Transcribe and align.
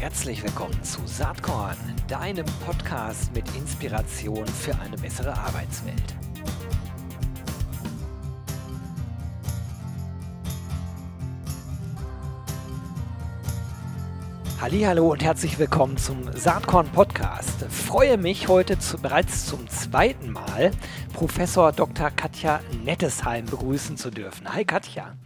Herzlich 0.00 0.44
willkommen 0.44 0.80
zu 0.84 1.04
Saatkorn, 1.06 1.76
deinem 2.06 2.46
Podcast 2.64 3.34
mit 3.34 3.44
Inspiration 3.56 4.46
für 4.46 4.72
eine 4.78 4.96
bessere 4.96 5.36
Arbeitswelt. 5.36 6.14
Hallo 14.60 15.10
und 15.10 15.24
herzlich 15.24 15.58
willkommen 15.58 15.96
zum 15.96 16.32
Saatkorn 16.32 16.86
Podcast. 16.92 17.66
Freue 17.68 18.18
mich 18.18 18.46
heute 18.46 18.78
zu, 18.78 18.98
bereits 18.98 19.46
zum 19.46 19.68
zweiten 19.68 20.30
Mal 20.30 20.70
Professor 21.12 21.72
Dr. 21.72 22.12
Katja 22.12 22.60
Nettesheim 22.84 23.46
begrüßen 23.46 23.96
zu 23.96 24.10
dürfen. 24.12 24.54
Hi 24.54 24.64
Katja. 24.64 25.16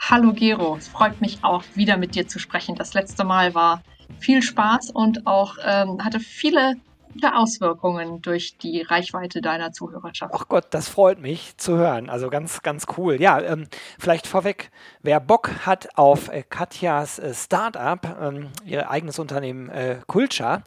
Hallo 0.00 0.32
Gero, 0.32 0.76
es 0.76 0.88
freut 0.88 1.20
mich 1.20 1.44
auch 1.44 1.62
wieder 1.76 1.96
mit 1.96 2.16
dir 2.16 2.26
zu 2.26 2.40
sprechen. 2.40 2.74
Das 2.74 2.92
letzte 2.94 3.22
Mal 3.22 3.54
war 3.54 3.84
viel 4.20 4.42
Spaß 4.42 4.90
und 4.90 5.26
auch 5.26 5.56
ähm, 5.64 6.04
hatte 6.04 6.20
viele 6.20 6.76
gute 7.12 7.34
Auswirkungen 7.34 8.22
durch 8.22 8.56
die 8.58 8.82
Reichweite 8.82 9.40
deiner 9.40 9.72
Zuhörerschaft. 9.72 10.32
Ach 10.34 10.48
Gott, 10.48 10.66
das 10.70 10.88
freut 10.88 11.20
mich 11.20 11.56
zu 11.56 11.76
hören. 11.76 12.08
Also 12.08 12.30
ganz, 12.30 12.62
ganz 12.62 12.86
cool. 12.96 13.20
Ja, 13.20 13.40
ähm, 13.40 13.66
vielleicht 13.98 14.26
vorweg, 14.26 14.70
wer 15.02 15.20
Bock 15.20 15.66
hat 15.66 15.98
auf 15.98 16.28
äh, 16.28 16.42
Katjas 16.48 17.18
äh, 17.18 17.34
Startup, 17.34 18.00
ähm, 18.20 18.50
ihr 18.64 18.90
eigenes 18.90 19.18
Unternehmen 19.18 19.68
äh, 19.70 19.98
Culture, 20.06 20.62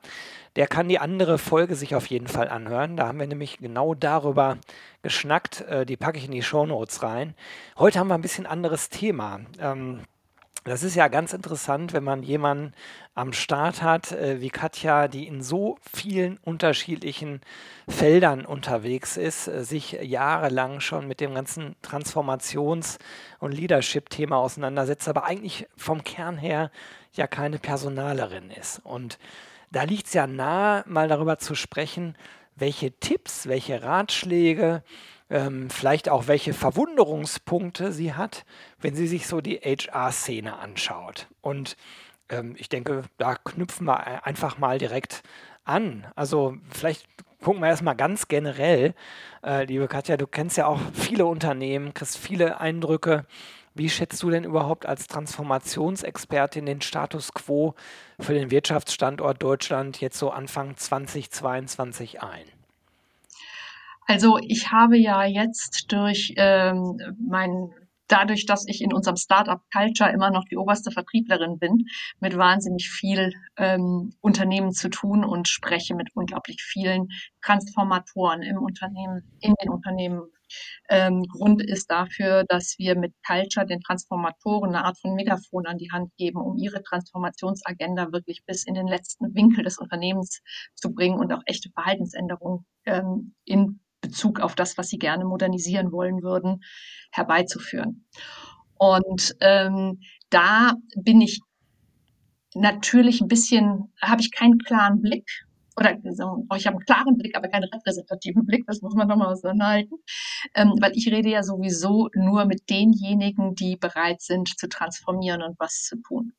der 0.56 0.68
kann 0.68 0.88
die 0.88 1.00
andere 1.00 1.38
Folge 1.38 1.76
sich 1.76 1.96
auf 1.96 2.06
jeden 2.08 2.28
Fall 2.28 2.48
anhören. 2.48 2.96
Da 2.96 3.08
haben 3.08 3.20
wir 3.20 3.28
nämlich 3.28 3.58
genau 3.58 3.96
darüber 3.96 4.58
geschnackt. 5.02 5.62
Äh, 5.62 5.86
die 5.86 5.98
packe 5.98 6.18
ich 6.18 6.26
in 6.26 6.32
die 6.32 6.44
Show 6.44 6.66
Notes 6.66 7.02
rein. 7.02 7.34
Heute 7.78 8.00
haben 8.00 8.08
wir 8.08 8.16
ein 8.16 8.22
bisschen 8.22 8.46
anderes 8.46 8.90
Thema. 8.90 9.40
Ähm, 9.60 10.02
das 10.64 10.84
ist 10.84 10.96
ja 10.96 11.08
ganz 11.10 11.34
interessant, 11.34 11.94
wenn 11.94 12.04
man 12.04 12.24
jemanden 12.24 12.74
am 13.16 13.34
Start 13.34 13.82
hat, 13.82 14.12
äh, 14.12 14.40
wie 14.40 14.50
Katja, 14.50 15.08
die 15.08 15.28
in 15.28 15.42
so 15.42 15.78
vielen 15.94 16.38
unterschiedlichen 16.38 17.42
Feldern 17.88 18.46
unterwegs 18.46 19.18
ist, 19.18 19.48
äh, 19.48 19.64
sich 19.64 19.92
jahrelang 20.02 20.80
schon 20.80 21.08
mit 21.08 21.20
dem 21.20 21.34
ganzen 21.34 21.76
Transformations- 21.84 22.98
und 23.40 23.52
Leadership-Thema 23.52 24.38
auseinandersetzt, 24.38 25.08
aber 25.08 25.26
eigentlich 25.26 25.68
vom 25.76 26.04
Kern 26.04 26.38
her 26.38 26.72
ja 27.14 27.28
keine 27.28 27.60
Personalerin 27.60 28.50
ist. 28.50 28.80
Und 28.84 29.20
da 29.72 29.84
liegt 29.84 30.08
es 30.08 30.14
ja 30.14 30.28
nahe, 30.28 30.84
mal 30.88 31.08
darüber 31.08 31.40
zu 31.40 31.56
sprechen, 31.56 32.16
welche 32.56 32.92
Tipps, 33.00 33.48
welche 33.48 33.84
Ratschläge, 33.84 34.84
ähm, 35.34 35.72
vielleicht 35.72 36.10
auch 36.10 36.28
welche 36.28 36.54
Verwunderungspunkte 36.54 37.92
sie 37.92 38.14
hat, 38.14 38.46
wenn 38.80 38.96
sie 38.96 39.08
sich 39.08 39.26
so 39.26 39.42
die 39.42 39.58
HR-Szene 39.58 40.56
anschaut. 40.60 41.28
Und 41.42 41.76
ähm, 42.30 42.56
ich 42.60 42.70
denke, 42.70 43.06
da 43.18 43.36
knüpfen 43.36 43.88
wir 43.88 44.26
einfach 44.28 44.60
mal 44.60 44.78
direkt 44.78 45.24
an. 45.66 46.06
Also 46.16 46.56
vielleicht 46.70 47.08
gucken 47.42 47.62
wir 47.64 47.68
erstmal 47.70 47.96
ganz 47.96 48.28
generell. 48.28 48.94
Äh, 49.44 49.66
liebe 49.66 49.88
Katja, 49.88 50.18
du 50.18 50.28
kennst 50.28 50.56
ja 50.58 50.68
auch 50.68 50.80
viele 50.94 51.26
Unternehmen, 51.26 51.96
kriegst 51.96 52.20
viele 52.20 52.60
Eindrücke. 52.60 53.26
Wie 53.74 53.90
schätzt 53.90 54.22
du 54.22 54.30
denn 54.30 54.44
überhaupt 54.44 54.86
als 54.86 55.08
Transformationsexpertin 55.08 56.68
den 56.68 56.82
Status 56.82 57.34
quo 57.34 57.74
für 58.20 58.36
den 58.36 58.52
Wirtschaftsstandort 58.52 59.42
Deutschland 59.42 60.00
jetzt 60.00 60.20
so 60.20 60.30
Anfang 60.30 60.78
2022 60.78 62.22
ein? 62.22 62.63
Also 64.08 64.38
ich 64.42 64.72
habe 64.72 64.98
ja 64.98 65.24
jetzt 65.26 65.92
durch 65.92 66.34
ähm, 66.36 66.98
mein 67.20 67.72
dadurch, 68.08 68.46
dass 68.46 68.68
ich 68.68 68.82
in 68.82 68.94
unserem 68.94 69.18
Startup 69.18 69.62
Culture 69.72 70.12
immer 70.12 70.30
noch 70.30 70.46
die 70.46 70.58
oberste 70.58 70.92
Vertrieblerin 70.92 71.58
bin, 71.58 71.88
mit 72.20 72.38
wahnsinnig 72.38 72.90
viel 72.90 73.34
ähm, 73.58 74.14
Unternehmen 74.22 74.72
zu 74.72 74.90
tun 74.90 75.24
und 75.24 75.48
spreche 75.48 75.96
mit 75.96 76.10
unglaublich 76.14 76.62
vielen 76.62 77.08
Transformatoren 77.42 78.42
im 78.44 78.58
Unternehmen, 78.58 79.24
in 79.40 79.56
den 79.62 79.70
Unternehmen. 79.70 80.22
Ähm, 80.90 81.24
Grund 81.24 81.64
ist 81.64 81.90
dafür, 81.90 82.44
dass 82.48 82.76
wir 82.78 82.96
mit 82.96 83.14
Culture 83.26 83.66
den 83.66 83.82
Transformatoren 83.82 84.76
eine 84.76 84.86
Art 84.86 85.00
von 85.00 85.16
Megafon 85.16 85.66
an 85.66 85.80
die 85.80 85.90
Hand 85.92 86.12
geben, 86.18 86.40
um 86.40 86.58
ihre 86.58 86.84
Transformationsagenda 86.84 88.12
wirklich 88.12 88.44
bis 88.46 88.66
in 88.66 88.76
den 88.76 88.88
letzten 88.88 89.34
Winkel 89.34 89.64
des 89.64 89.80
Unternehmens 89.80 90.42
zu 90.76 90.94
bringen 90.94 91.18
und 91.18 91.34
auch 91.34 91.42
echte 91.48 91.72
Verhaltensänderungen 91.72 92.66
ähm, 92.86 93.34
in 93.46 93.80
Bezug 94.04 94.40
auf 94.40 94.54
das, 94.54 94.78
was 94.78 94.90
sie 94.90 95.00
gerne 95.00 95.26
modernisieren 95.26 95.92
wollen 95.92 96.22
würden, 96.22 96.64
herbeizuführen. 97.12 98.06
Und 98.78 99.36
ähm, 99.40 100.02
da 100.30 100.74
bin 100.96 101.22
ich 101.22 101.42
natürlich 102.54 103.22
ein 103.22 103.28
bisschen, 103.28 103.92
habe 104.02 104.22
ich 104.22 104.32
keinen 104.32 104.60
klaren 104.60 105.02
Blick 105.02 105.28
oder 105.76 105.98
ich 106.04 106.68
habe 106.68 106.78
einen 106.78 106.86
klaren 106.86 107.18
Blick, 107.18 107.36
aber 107.36 107.48
keinen 107.48 107.64
repräsentativen 107.64 108.46
Blick, 108.46 108.66
das 108.68 108.82
muss 108.82 108.94
man 108.94 109.08
nochmal 109.08 109.30
auseinanderhalten, 109.30 109.98
ähm, 110.54 110.76
weil 110.80 110.92
ich 110.96 111.08
rede 111.08 111.30
ja 111.30 111.42
sowieso 111.42 112.10
nur 112.14 112.46
mit 112.46 112.70
denjenigen, 112.70 113.56
die 113.56 113.76
bereit 113.76 114.22
sind 114.22 114.50
zu 114.60 114.70
transformieren 114.70 115.42
und 115.42 115.60
was 115.60 115.84
zu 115.84 115.98
tun. 116.02 116.34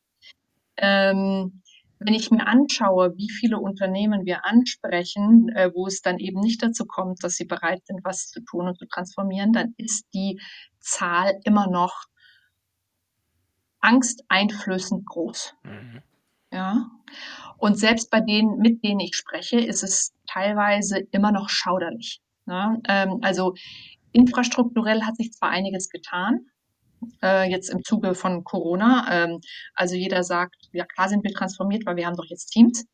Ähm, 0.77 1.63
wenn 2.05 2.15
ich 2.15 2.31
mir 2.31 2.47
anschaue, 2.47 3.17
wie 3.17 3.31
viele 3.31 3.59
Unternehmen 3.59 4.27
wir 4.27 4.45
ansprechen, 4.45 5.49
äh, 5.51 5.71
wo 5.75 5.87
es 5.87 6.03
dann 6.03 6.19
eben 6.19 6.41
nicht 6.41 6.63
dazu 6.63 6.85
kommt, 6.85 7.25
dass 7.25 7.37
sie 7.37 7.47
bereit 7.47 7.87
sind, 7.87 8.01
was 8.05 8.29
zu 8.29 8.41
tun 8.43 8.69
und 8.69 8.79
zu 8.79 8.87
transformieren, 8.87 9.53
dann 9.53 9.75
ist 9.79 10.07
die 10.13 10.41
Zahl 10.81 11.41
immer 11.45 11.69
noch 11.71 12.05
angsteinflößend 13.81 15.07
groß. 15.07 15.55
Mhm. 15.63 16.03
Ja. 16.53 16.91
Und 17.59 17.79
selbst 17.79 18.11
bei 18.11 18.21
denen, 18.21 18.59
mit 18.59 18.85
denen 18.85 19.01
ich 19.01 19.17
spreche, 19.17 19.59
ist 19.59 19.83
es 19.83 20.13
teilweise 20.27 20.99
immer 21.11 21.33
noch 21.33 21.49
schauderlich. 21.49 22.21
Ne? 22.47 22.81
Ähm, 22.87 23.19
also 23.23 23.55
infrastrukturell 24.13 25.03
hat 25.03 25.17
sich 25.17 25.33
zwar 25.33 25.51
einiges 25.51 25.89
getan, 25.89 26.47
äh, 27.23 27.51
jetzt 27.51 27.71
im 27.71 27.83
Zuge 27.85 28.15
von 28.15 28.45
Corona. 28.45 29.07
Ähm, 29.11 29.41
also 29.75 29.95
jeder 29.95 30.23
sagt, 30.23 30.57
ja 30.73 30.85
klar 30.85 31.09
sind 31.09 31.25
wir 31.25 31.33
transformiert, 31.33 31.87
weil 31.87 31.97
wir 31.97 32.07
haben 32.07 32.17
doch 32.17 32.27
jetzt 32.27 32.49
Teams. 32.49 32.85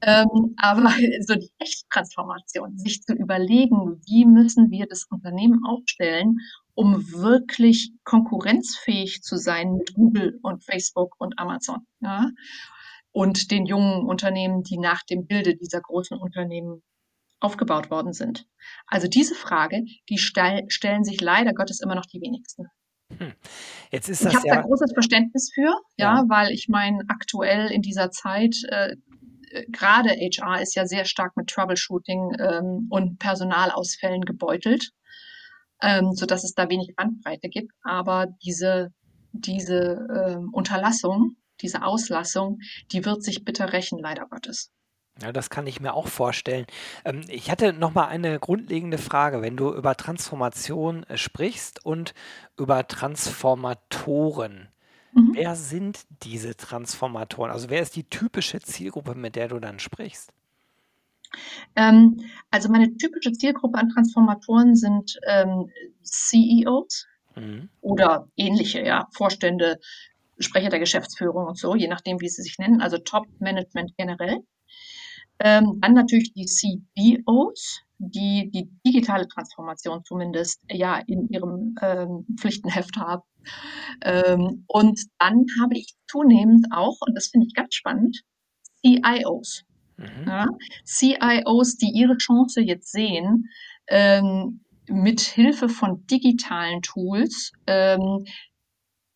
Ähm, 0.00 0.54
aber 0.56 0.90
so 1.26 1.34
die 1.34 1.50
echte 1.58 1.84
Transformation, 1.90 2.76
sich 2.78 3.02
zu 3.02 3.14
überlegen, 3.14 4.00
wie 4.06 4.26
müssen 4.26 4.70
wir 4.70 4.86
das 4.86 5.04
Unternehmen 5.10 5.60
aufstellen, 5.64 6.38
um 6.74 7.10
wirklich 7.12 7.92
konkurrenzfähig 8.04 9.22
zu 9.22 9.36
sein 9.36 9.74
mit 9.74 9.94
Google 9.94 10.38
und 10.42 10.64
Facebook 10.64 11.14
und 11.18 11.38
Amazon. 11.38 11.86
Ja? 12.00 12.30
Und 13.12 13.50
den 13.50 13.66
jungen 13.66 14.04
Unternehmen, 14.06 14.62
die 14.62 14.78
nach 14.78 15.02
dem 15.04 15.26
Bilde 15.26 15.56
dieser 15.56 15.80
großen 15.80 16.18
Unternehmen 16.18 16.82
aufgebaut 17.40 17.90
worden 17.90 18.12
sind. 18.12 18.46
Also 18.86 19.06
diese 19.06 19.34
Frage, 19.34 19.84
die 20.08 20.18
stellen 20.18 21.04
sich 21.04 21.20
leider 21.20 21.52
Gottes 21.52 21.80
immer 21.80 21.94
noch 21.94 22.06
die 22.06 22.20
wenigsten. 22.20 22.66
Hm. 23.18 23.32
Jetzt 23.90 24.08
ist 24.08 24.24
das 24.24 24.32
ich 24.32 24.38
habe 24.38 24.48
ja 24.48 24.56
da 24.56 24.62
großes 24.62 24.92
Verständnis 24.92 25.50
für, 25.54 25.74
ja, 25.96 26.16
ja. 26.16 26.24
weil 26.28 26.50
ich 26.50 26.68
meine, 26.68 27.04
aktuell 27.08 27.70
in 27.70 27.82
dieser 27.82 28.10
Zeit, 28.10 28.56
äh, 28.68 28.96
äh 29.50 29.64
gerade 29.70 30.10
HR 30.10 30.60
ist 30.60 30.74
ja 30.74 30.86
sehr 30.86 31.04
stark 31.04 31.36
mit 31.36 31.48
Troubleshooting 31.48 32.36
ähm, 32.38 32.86
und 32.90 33.18
Personalausfällen 33.18 34.22
gebeutelt, 34.22 34.90
ähm, 35.82 36.12
sodass 36.12 36.44
es 36.44 36.54
da 36.54 36.68
wenig 36.68 36.94
Bandbreite 36.96 37.48
gibt. 37.48 37.72
Aber 37.82 38.26
diese, 38.44 38.90
diese 39.32 40.06
äh, 40.10 40.36
Unterlassung, 40.52 41.36
diese 41.60 41.82
Auslassung, 41.82 42.58
die 42.90 43.04
wird 43.04 43.22
sich 43.22 43.44
bitter 43.44 43.72
rächen, 43.72 43.98
leider 43.98 44.26
Gottes. 44.26 44.73
Ja, 45.22 45.32
das 45.32 45.48
kann 45.50 45.66
ich 45.66 45.80
mir 45.80 45.94
auch 45.94 46.08
vorstellen. 46.08 46.66
Ähm, 47.04 47.22
ich 47.28 47.50
hatte 47.50 47.72
noch 47.72 47.94
mal 47.94 48.06
eine 48.06 48.38
grundlegende 48.40 48.98
Frage. 48.98 49.42
Wenn 49.42 49.56
du 49.56 49.72
über 49.72 49.96
Transformation 49.96 51.04
äh, 51.04 51.16
sprichst 51.16 51.84
und 51.84 52.14
über 52.56 52.86
Transformatoren, 52.88 54.68
Mhm. 55.12 55.34
wer 55.34 55.56
sind 55.56 56.06
diese 56.24 56.56
Transformatoren? 56.56 57.50
Also 57.52 57.70
wer 57.70 57.82
ist 57.82 57.96
die 57.96 58.04
typische 58.08 58.60
Zielgruppe, 58.60 59.14
mit 59.14 59.36
der 59.36 59.48
du 59.48 59.60
dann 59.60 59.78
sprichst? 59.80 60.32
Ähm, 61.76 62.20
also 62.50 62.68
meine 62.68 62.96
typische 62.96 63.32
Zielgruppe 63.32 63.78
an 63.78 63.88
Transformatoren 63.90 64.76
sind 64.76 65.18
ähm, 65.26 65.70
CEOs 66.02 67.06
Mhm. 67.36 67.68
oder 67.80 68.28
ähnliche, 68.36 68.82
ja, 68.82 69.08
Vorstände, 69.12 69.78
Sprecher 70.38 70.70
der 70.70 70.80
Geschäftsführung 70.80 71.46
und 71.46 71.58
so, 71.58 71.74
je 71.76 71.88
nachdem, 71.88 72.20
wie 72.20 72.28
sie 72.28 72.42
sich 72.42 72.58
nennen, 72.58 72.80
also 72.80 72.98
Top-Management 72.98 73.96
generell. 73.96 74.38
Ähm, 75.40 75.78
dann 75.80 75.94
natürlich 75.94 76.32
die 76.32 76.46
CDOs, 76.46 77.80
die 77.98 78.50
die 78.52 78.70
digitale 78.86 79.26
Transformation 79.28 80.04
zumindest 80.04 80.62
ja 80.70 80.98
in 81.06 81.28
ihrem 81.28 81.74
ähm, 81.82 82.26
Pflichtenheft 82.38 82.96
haben. 82.96 83.22
Ähm, 84.02 84.64
und 84.66 85.00
dann 85.18 85.46
habe 85.60 85.76
ich 85.76 85.94
zunehmend 86.08 86.66
auch, 86.70 86.98
und 87.00 87.14
das 87.14 87.28
finde 87.28 87.46
ich 87.46 87.54
ganz 87.54 87.74
spannend, 87.74 88.22
CIOs. 88.84 89.64
Mhm. 89.96 90.26
Ja, 90.26 90.46
CIOs, 90.84 91.76
die 91.76 91.90
ihre 91.90 92.16
Chance 92.16 92.60
jetzt 92.60 92.90
sehen, 92.90 93.48
ähm, 93.88 94.60
mit 94.88 95.20
Hilfe 95.20 95.68
von 95.68 96.06
digitalen 96.06 96.82
Tools 96.82 97.52
ähm, 97.66 98.24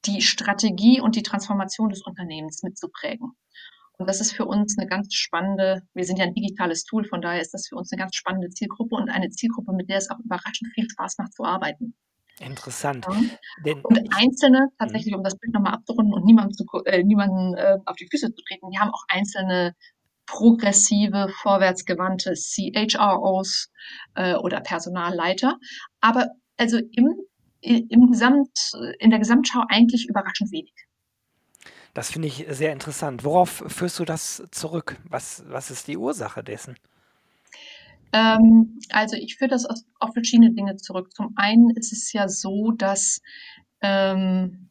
die 0.04 0.22
Strategie 0.22 1.00
und 1.00 1.16
die 1.16 1.22
Transformation 1.22 1.90
des 1.90 2.02
Unternehmens 2.02 2.62
mitzuprägen. 2.62 3.32
Und 3.98 4.08
das 4.08 4.20
ist 4.20 4.32
für 4.32 4.46
uns 4.46 4.78
eine 4.78 4.88
ganz 4.88 5.12
spannende, 5.12 5.82
wir 5.92 6.04
sind 6.04 6.18
ja 6.18 6.24
ein 6.24 6.34
digitales 6.34 6.84
Tool, 6.84 7.04
von 7.04 7.20
daher 7.20 7.40
ist 7.40 7.52
das 7.52 7.66
für 7.66 7.74
uns 7.74 7.92
eine 7.92 7.98
ganz 8.00 8.14
spannende 8.14 8.48
Zielgruppe 8.48 8.94
und 8.94 9.10
eine 9.10 9.28
Zielgruppe, 9.30 9.72
mit 9.72 9.90
der 9.90 9.98
es 9.98 10.08
auch 10.08 10.20
überraschend 10.20 10.70
viel 10.72 10.88
Spaß 10.88 11.18
macht 11.18 11.34
zu 11.34 11.44
arbeiten. 11.44 11.94
Interessant. 12.40 13.04
Ja. 13.64 13.74
Und 13.82 13.98
Einzelne, 14.14 14.68
tatsächlich, 14.78 15.14
um 15.14 15.24
das 15.24 15.36
Bild 15.36 15.52
nochmal 15.52 15.74
abzurunden 15.74 16.14
und 16.14 16.24
niemanden, 16.24 16.54
zu, 16.54 16.64
äh, 16.84 17.02
niemanden 17.02 17.54
äh, 17.54 17.78
auf 17.84 17.96
die 17.96 18.06
Füße 18.08 18.32
zu 18.32 18.42
treten, 18.44 18.70
die 18.70 18.78
haben 18.78 18.90
auch 18.90 19.02
einzelne 19.08 19.74
progressive, 20.26 21.28
vorwärtsgewandte 21.42 22.34
CHROs 22.34 23.70
äh, 24.14 24.34
oder 24.36 24.60
Personalleiter. 24.60 25.56
Aber 26.00 26.28
also 26.56 26.78
im, 26.92 27.14
im 27.60 28.10
Gesamt, 28.12 28.72
in 29.00 29.10
der 29.10 29.18
Gesamtschau 29.18 29.64
eigentlich 29.68 30.06
überraschend 30.08 30.52
wenig. 30.52 30.74
Das 31.94 32.10
finde 32.10 32.28
ich 32.28 32.46
sehr 32.48 32.72
interessant. 32.72 33.24
Worauf 33.24 33.64
führst 33.66 33.98
du 33.98 34.04
das 34.04 34.42
zurück? 34.50 34.96
Was, 35.08 35.44
was 35.48 35.70
ist 35.70 35.88
die 35.88 35.96
Ursache 35.96 36.42
dessen? 36.44 36.76
Ähm, 38.12 38.78
also 38.90 39.16
ich 39.16 39.36
führe 39.36 39.50
das 39.50 39.66
auf, 39.66 40.12
verschiedene 40.12 40.52
Dinge 40.52 40.76
zurück. 40.76 41.12
Zum 41.14 41.32
einen 41.36 41.70
ist 41.70 41.92
es 41.92 42.12
ja 42.12 42.28
so, 42.28 42.72
dass 42.72 43.20
ähm, 43.82 44.70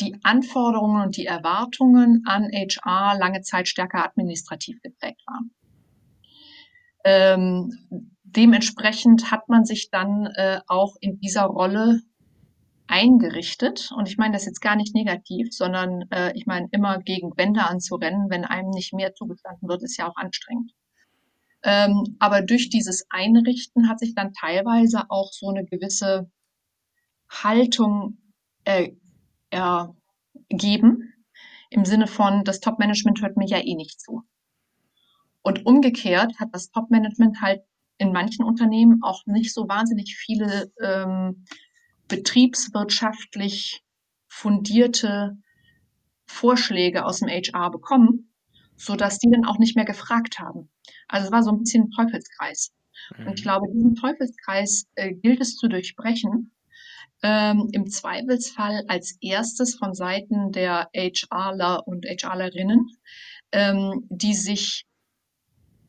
die 0.00 0.16
Anforderungen 0.22 1.02
und 1.02 1.16
die 1.16 1.26
Erwartungen 1.26 2.22
an 2.26 2.50
HR 2.52 3.18
lange 3.18 3.40
Zeit 3.40 3.66
stärker 3.66 4.04
administrativ 4.04 4.80
geprägt 4.82 5.22
waren. 5.26 5.50
Ähm, 7.04 8.08
dementsprechend 8.22 9.30
hat 9.30 9.48
man 9.48 9.64
sich 9.64 9.90
dann 9.90 10.26
äh, 10.26 10.60
auch 10.68 10.96
in 11.00 11.18
dieser 11.18 11.44
Rolle 11.44 12.02
eingerichtet. 12.88 13.90
Und 13.96 14.08
ich 14.08 14.16
meine 14.16 14.34
das 14.34 14.46
jetzt 14.46 14.60
gar 14.60 14.76
nicht 14.76 14.94
negativ, 14.94 15.48
sondern 15.52 16.02
äh, 16.10 16.32
ich 16.36 16.46
meine 16.46 16.68
immer 16.72 16.98
gegen 16.98 17.36
Wände 17.36 17.62
anzurennen, 17.62 18.30
wenn 18.30 18.44
einem 18.44 18.70
nicht 18.70 18.92
mehr 18.92 19.14
zugestanden 19.14 19.68
wird, 19.68 19.82
ist 19.82 19.96
ja 19.96 20.08
auch 20.08 20.16
anstrengend. 20.16 20.72
Ähm, 21.62 22.16
aber 22.18 22.42
durch 22.42 22.70
dieses 22.70 23.06
Einrichten 23.10 23.88
hat 23.88 23.98
sich 23.98 24.14
dann 24.14 24.32
teilweise 24.32 25.04
auch 25.10 25.32
so 25.32 25.48
eine 25.48 25.64
gewisse 25.64 26.30
Haltung 27.28 28.18
äh, 28.64 28.92
ergeben, 29.50 31.14
im 31.70 31.84
Sinne 31.84 32.06
von, 32.06 32.44
das 32.44 32.60
Top-Management 32.60 33.20
hört 33.20 33.36
mir 33.36 33.46
ja 33.46 33.58
eh 33.58 33.74
nicht 33.74 34.00
zu. 34.00 34.22
Und 35.42 35.66
umgekehrt 35.66 36.38
hat 36.38 36.48
das 36.52 36.70
Top-Management 36.70 37.40
halt 37.42 37.62
in 37.98 38.12
manchen 38.12 38.44
Unternehmen 38.44 39.02
auch 39.02 39.26
nicht 39.26 39.52
so 39.52 39.68
wahnsinnig 39.68 40.16
viele 40.16 40.72
ähm, 40.80 41.44
betriebswirtschaftlich 42.08 43.82
fundierte 44.28 45.38
Vorschläge 46.26 47.04
aus 47.04 47.20
dem 47.20 47.28
HR 47.28 47.70
bekommen, 47.70 48.32
so 48.76 48.96
dass 48.96 49.18
die 49.18 49.30
dann 49.30 49.44
auch 49.44 49.58
nicht 49.58 49.76
mehr 49.76 49.84
gefragt 49.84 50.38
haben. 50.38 50.70
Also 51.08 51.26
es 51.26 51.32
war 51.32 51.42
so 51.42 51.50
ein 51.50 51.58
bisschen 51.58 51.84
ein 51.84 51.90
Teufelskreis. 51.90 52.72
Und 53.24 53.38
ich 53.38 53.42
Mhm. 53.42 53.42
glaube, 53.42 53.66
diesen 53.72 53.94
Teufelskreis 53.94 54.86
äh, 54.94 55.14
gilt 55.14 55.40
es 55.40 55.56
zu 55.56 55.68
durchbrechen. 55.68 56.52
Ähm, 57.22 57.68
Im 57.72 57.88
Zweifelsfall 57.90 58.84
als 58.88 59.16
erstes 59.20 59.74
von 59.74 59.94
Seiten 59.94 60.52
der 60.52 60.88
HRler 60.94 61.86
und 61.86 62.06
HRlerinnen, 62.06 62.86
ähm, 63.52 64.06
die 64.08 64.34
sich 64.34 64.84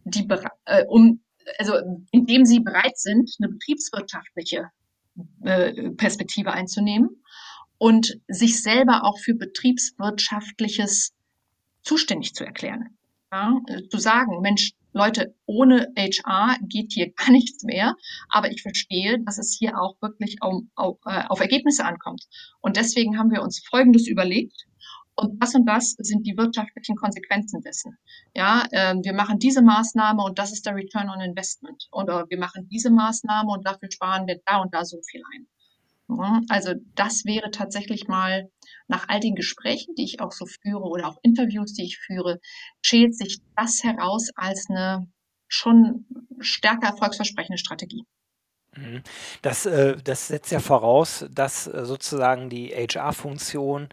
die 0.06 0.28
äh, 0.66 0.86
um 0.88 1.22
also 1.58 1.74
indem 2.12 2.46
sie 2.46 2.60
bereit 2.60 2.98
sind, 2.98 3.32
eine 3.40 3.50
betriebswirtschaftliche 3.50 4.70
Perspektive 5.98 6.52
einzunehmen 6.52 7.22
und 7.78 8.20
sich 8.28 8.62
selber 8.62 9.04
auch 9.04 9.20
für 9.20 9.34
betriebswirtschaftliches 9.34 11.14
zuständig 11.82 12.36
zu 12.36 12.46
erklären. 12.46 12.98
Ja, 13.32 13.60
äh, 13.68 13.88
zu 13.88 13.98
sagen, 13.98 14.42
Mensch, 14.42 14.74
Leute, 14.92 15.36
ohne 15.46 15.88
HR 15.96 16.58
geht 16.62 16.94
hier 16.94 17.12
gar 17.16 17.32
nichts 17.32 17.64
mehr, 17.64 17.96
aber 18.30 18.52
ich 18.52 18.62
verstehe, 18.62 19.20
dass 19.24 19.38
es 19.38 19.56
hier 19.58 19.80
auch 19.80 19.96
wirklich 20.02 20.42
auf, 20.42 20.64
auf, 20.76 20.98
äh, 21.06 21.24
auf 21.28 21.40
Ergebnisse 21.40 21.86
ankommt. 21.86 22.26
Und 22.60 22.76
deswegen 22.76 23.18
haben 23.18 23.32
wir 23.32 23.42
uns 23.42 23.64
Folgendes 23.66 24.08
überlegt. 24.08 24.66
Und 25.20 25.42
das 25.42 25.56
und 25.56 25.66
das 25.66 25.96
sind 25.98 26.26
die 26.26 26.38
wirtschaftlichen 26.38 26.96
Konsequenzen 26.96 27.62
dessen. 27.62 27.98
Ja, 28.34 28.66
ähm, 28.72 29.04
wir 29.04 29.14
machen 29.14 29.40
diese 29.40 29.62
Maßnahme 29.62 30.24
und 30.24 30.40
das 30.40 30.52
ist 30.52 30.66
der 30.66 30.76
Return 30.76 31.10
on 31.10 31.22
Investment. 31.22 31.88
Oder 31.92 32.26
wir 32.30 32.40
machen 32.40 32.68
diese 32.70 32.90
Maßnahme 32.90 33.52
und 33.52 33.66
dafür 33.66 33.92
sparen 33.92 34.28
wir 34.28 34.40
da 34.46 34.58
und 34.58 34.74
da 34.74 34.86
so 34.86 35.00
viel 35.10 35.22
ein. 35.34 35.48
Ja, 36.10 36.42
also 36.50 36.74
das 36.96 37.26
wäre 37.26 37.52
tatsächlich 37.52 38.08
mal 38.08 38.50
nach 38.88 39.08
all 39.10 39.20
den 39.20 39.36
Gesprächen, 39.36 39.94
die 39.96 40.06
ich 40.06 40.22
auch 40.22 40.32
so 40.32 40.46
führe 40.46 40.82
oder 40.82 41.08
auch 41.08 41.18
Interviews, 41.22 41.74
die 41.74 41.84
ich 41.84 42.00
führe, 42.00 42.40
schält 42.82 43.16
sich 43.16 43.42
das 43.56 43.84
heraus 43.84 44.30
als 44.36 44.68
eine 44.70 45.08
schon 45.48 46.06
stärker 46.40 46.88
erfolgsversprechende 46.88 47.60
Strategie. 47.60 48.06
Mhm. 48.76 49.04
Das, 49.42 49.66
äh, 49.66 49.98
das 50.04 50.28
setzt 50.28 50.52
ja 50.52 50.60
voraus, 50.60 51.26
dass 51.32 51.68
äh, 51.68 51.86
sozusagen 51.86 52.50
die 52.50 52.70
HR-Funktion 52.70 53.90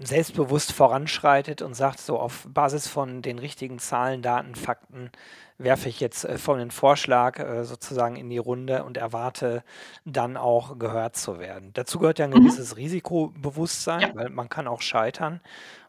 selbstbewusst 0.00 0.72
voranschreitet 0.72 1.62
und 1.62 1.74
sagt, 1.74 1.98
so 2.00 2.18
auf 2.18 2.46
Basis 2.48 2.86
von 2.86 3.22
den 3.22 3.38
richtigen 3.38 3.78
Zahlen, 3.78 4.22
Daten, 4.22 4.54
Fakten 4.54 5.10
werfe 5.58 5.88
ich 5.88 5.98
jetzt 6.00 6.24
äh, 6.24 6.38
folgenden 6.38 6.70
Vorschlag 6.70 7.38
äh, 7.40 7.64
sozusagen 7.64 8.14
in 8.16 8.30
die 8.30 8.38
Runde 8.38 8.84
und 8.84 8.96
erwarte 8.96 9.64
dann 10.04 10.36
auch 10.36 10.78
gehört 10.78 11.16
zu 11.16 11.40
werden. 11.40 11.72
Dazu 11.74 11.98
gehört 11.98 12.20
ja 12.20 12.26
ein 12.26 12.30
Mhm. 12.34 12.38
gewisses 12.38 12.76
Risikobewusstsein, 12.76 14.06
Ja, 14.06 14.14
weil 14.14 14.30
man 14.30 14.48
kann 14.48 14.68
auch 14.68 14.82
scheitern. 14.82 15.40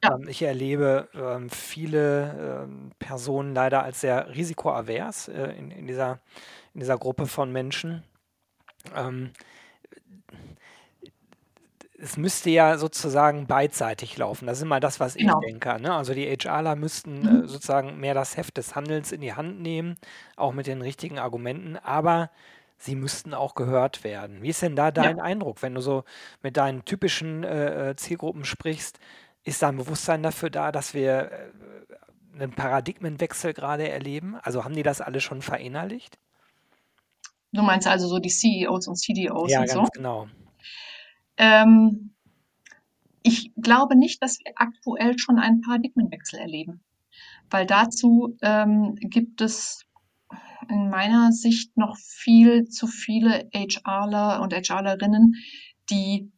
ja. 0.03 0.09
Ähm, 0.09 0.27
ich 0.27 0.41
erlebe 0.41 1.09
ähm, 1.13 1.49
viele 1.49 2.65
ähm, 2.65 2.91
Personen 2.99 3.53
leider 3.55 3.83
als 3.83 4.01
sehr 4.01 4.29
risikoavers 4.35 5.27
äh, 5.29 5.51
in, 5.57 5.71
in 5.71 5.87
dieser, 5.87 6.19
in 6.73 6.81
dieser 6.81 6.97
Gruppe 6.97 7.27
von 7.27 7.51
Menschen. 7.51 8.03
Es 12.01 12.15
müsste 12.17 12.49
ja 12.49 12.77
sozusagen 12.77 13.45
beidseitig 13.45 14.17
laufen. 14.17 14.47
Das 14.47 14.57
ist 14.59 14.63
immer 14.63 14.79
das, 14.79 14.99
was 15.01 15.15
ich 15.17 15.21
Genau. 15.23 15.39
denke. 15.39 15.79
Ne? 15.81 15.93
Also 15.93 16.13
die 16.13 16.25
HRler 16.27 16.75
müssten 16.75 17.27
äh, 17.27 17.41
Mhm. 17.41 17.47
sozusagen 17.47 17.99
mehr 17.99 18.13
das 18.13 18.37
Heft 18.37 18.57
des 18.57 18.75
Handelns 18.75 19.11
in 19.11 19.19
die 19.21 19.33
Hand 19.33 19.59
nehmen, 19.61 19.97
auch 20.37 20.53
mit 20.53 20.67
den 20.67 20.81
richtigen 20.81 21.19
Argumenten, 21.19 21.75
aber 21.77 22.31
sie 22.77 22.95
müssten 22.95 23.33
auch 23.33 23.53
gehört 23.55 24.03
werden. 24.05 24.41
Wie 24.41 24.49
ist 24.49 24.61
denn 24.61 24.75
da 24.77 24.85
Ja. 24.85 24.91
dein 24.91 25.19
Eindruck, 25.19 25.61
wenn 25.61 25.75
du 25.75 25.81
so 25.81 26.05
mit 26.41 26.55
deinen 26.57 26.85
typischen 26.85 27.43
äh, 27.43 27.89
äh, 27.91 27.95
Zielgruppen 27.97 28.45
sprichst? 28.45 28.99
Ist 29.43 29.61
da 29.61 29.69
ein 29.69 29.77
Bewusstsein 29.77 30.23
dafür 30.23 30.49
da, 30.49 30.71
dass 30.71 30.93
wir 30.93 31.31
äh, 31.31 31.51
einen 32.41 32.51
Paradigmenwechsel 32.53 33.53
gerade 33.53 33.89
erleben? 33.89 34.37
Also 34.41 34.63
haben 34.63 34.75
die 34.75 34.83
das 34.83 35.01
alle 35.01 35.19
schon 35.19 35.41
verinnerlicht? 35.41 36.17
Du 37.51 37.61
meinst 37.63 37.87
also 37.87 38.07
so 38.07 38.19
die 38.19 38.29
CEOs 38.29 38.87
und 38.87 38.95
CDOs 38.95 39.51
Ja, 39.51 39.59
und 39.59 39.69
so? 39.69 39.79
ganz 39.79 39.91
genau. 39.91 40.27
Ähm, 41.39 42.13
ich 43.23 43.51
glaube 43.55 43.95
nicht, 43.95 44.21
dass 44.21 44.39
wir 44.39 44.51
aktuell 44.55 45.17
schon 45.17 45.39
einen 45.39 45.61
Paradigmenwechsel 45.61 46.39
erleben, 46.39 46.81
weil 47.49 47.65
dazu 47.65 48.37
ähm, 48.41 48.95
gibt 48.95 49.41
es 49.41 49.85
in 50.69 50.89
meiner 50.89 51.31
Sicht 51.31 51.75
noch 51.77 51.97
viel 51.97 52.65
zu 52.67 52.85
viele 52.85 53.49
HRler 53.53 54.41
und 54.41 54.53
HRlerinnen, 54.53 55.35
die 55.89 56.31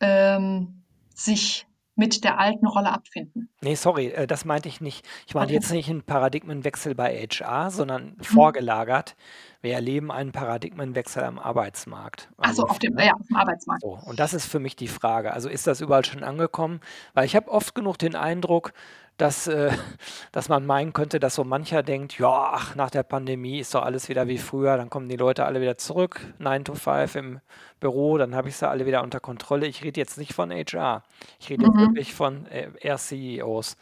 ähm, 0.00 0.82
sich 1.14 1.66
mit 2.00 2.24
der 2.24 2.40
alten 2.40 2.66
Rolle 2.66 2.90
abfinden. 2.90 3.50
Nee, 3.60 3.74
sorry, 3.74 4.06
äh, 4.06 4.26
das 4.26 4.46
meinte 4.46 4.68
ich 4.70 4.80
nicht. 4.80 5.06
Ich 5.26 5.34
meinte 5.34 5.52
Okay. 5.52 5.60
jetzt 5.62 5.70
nicht 5.70 5.90
einen 5.90 6.02
Paradigmenwechsel 6.02 6.94
bei 6.94 7.14
HR, 7.14 7.70
sondern 7.70 8.14
Mhm. 8.16 8.24
vorgelagert. 8.24 9.16
Wir 9.60 9.74
erleben 9.74 10.10
einen 10.10 10.32
Paradigmenwechsel 10.32 11.22
am 11.22 11.38
Arbeitsmarkt. 11.38 12.30
Ach 12.38 12.46
so, 12.54 12.62
Also, 12.62 12.66
auf 12.68 12.78
dem, 12.78 12.94
ne? 12.94 13.06
ja, 13.06 13.12
auf 13.12 13.26
dem 13.26 13.36
Arbeitsmarkt. 13.36 13.82
So, 13.82 13.98
und 14.06 14.18
das 14.18 14.32
ist 14.32 14.46
für 14.46 14.58
mich 14.60 14.76
die 14.76 14.88
Frage. 14.88 15.34
Also 15.34 15.50
ist 15.50 15.66
das 15.66 15.82
überall 15.82 16.04
schon 16.06 16.24
angekommen? 16.24 16.80
Weil 17.12 17.26
ich 17.26 17.36
habe 17.36 17.50
oft 17.50 17.74
genug 17.74 17.98
den 17.98 18.16
Eindruck, 18.16 18.72
dass, 19.20 19.46
äh, 19.46 19.70
dass 20.32 20.48
man 20.48 20.66
meinen 20.66 20.92
könnte, 20.92 21.20
dass 21.20 21.34
so 21.34 21.44
mancher 21.44 21.82
denkt, 21.82 22.18
ja, 22.18 22.28
ach, 22.54 22.74
nach 22.74 22.90
der 22.90 23.02
Pandemie 23.02 23.58
ist 23.60 23.74
doch 23.74 23.82
alles 23.82 24.08
wieder 24.08 24.28
wie 24.28 24.38
früher, 24.38 24.76
dann 24.76 24.90
kommen 24.90 25.08
die 25.08 25.16
Leute 25.16 25.44
alle 25.46 25.60
wieder 25.60 25.76
zurück, 25.78 26.20
9 26.38 26.64
to 26.64 26.74
5 26.74 27.14
im 27.16 27.40
Büro, 27.80 28.18
dann 28.18 28.34
habe 28.34 28.48
ich 28.48 28.56
sie 28.56 28.68
alle 28.68 28.86
wieder 28.86 29.02
unter 29.02 29.20
Kontrolle. 29.20 29.66
Ich 29.66 29.82
rede 29.84 30.00
jetzt 30.00 30.18
nicht 30.18 30.34
von 30.34 30.50
HR, 30.50 31.02
ich 31.40 31.50
rede 31.50 31.66
jetzt 31.66 31.78
Mhm. 31.78 31.80
wirklich 31.80 32.14
von 32.14 32.46
äh, 32.46 32.70
eher 32.80 32.98
CEOs. 32.98 33.76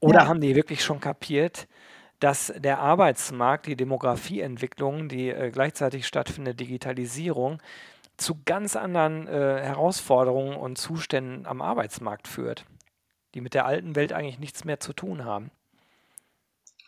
Oder 0.00 0.26
Ja, 0.26 0.26
haben 0.26 0.40
die 0.40 0.54
wirklich 0.56 0.82
schon 0.82 1.00
kapiert, 1.00 1.68
dass 2.20 2.52
der 2.56 2.80
Arbeitsmarkt, 2.80 3.66
die 3.66 3.76
Demografieentwicklung, 3.76 5.08
die 5.08 5.30
äh, 5.30 5.50
gleichzeitig 5.50 6.06
stattfindende 6.06 6.54
Digitalisierung 6.56 7.60
zu 8.16 8.40
ganz 8.44 8.76
anderen 8.76 9.26
äh, 9.28 9.32
Herausforderungen 9.62 10.56
und 10.56 10.78
Zuständen 10.78 11.46
am 11.46 11.62
Arbeitsmarkt 11.62 12.28
führt, 12.28 12.64
die 13.34 13.40
mit 13.40 13.54
der 13.54 13.66
alten 13.66 13.96
Welt 13.96 14.12
eigentlich 14.12 14.38
nichts 14.38 14.64
mehr 14.64 14.80
zu 14.80 14.92
tun 14.92 15.24
haben. 15.24 15.50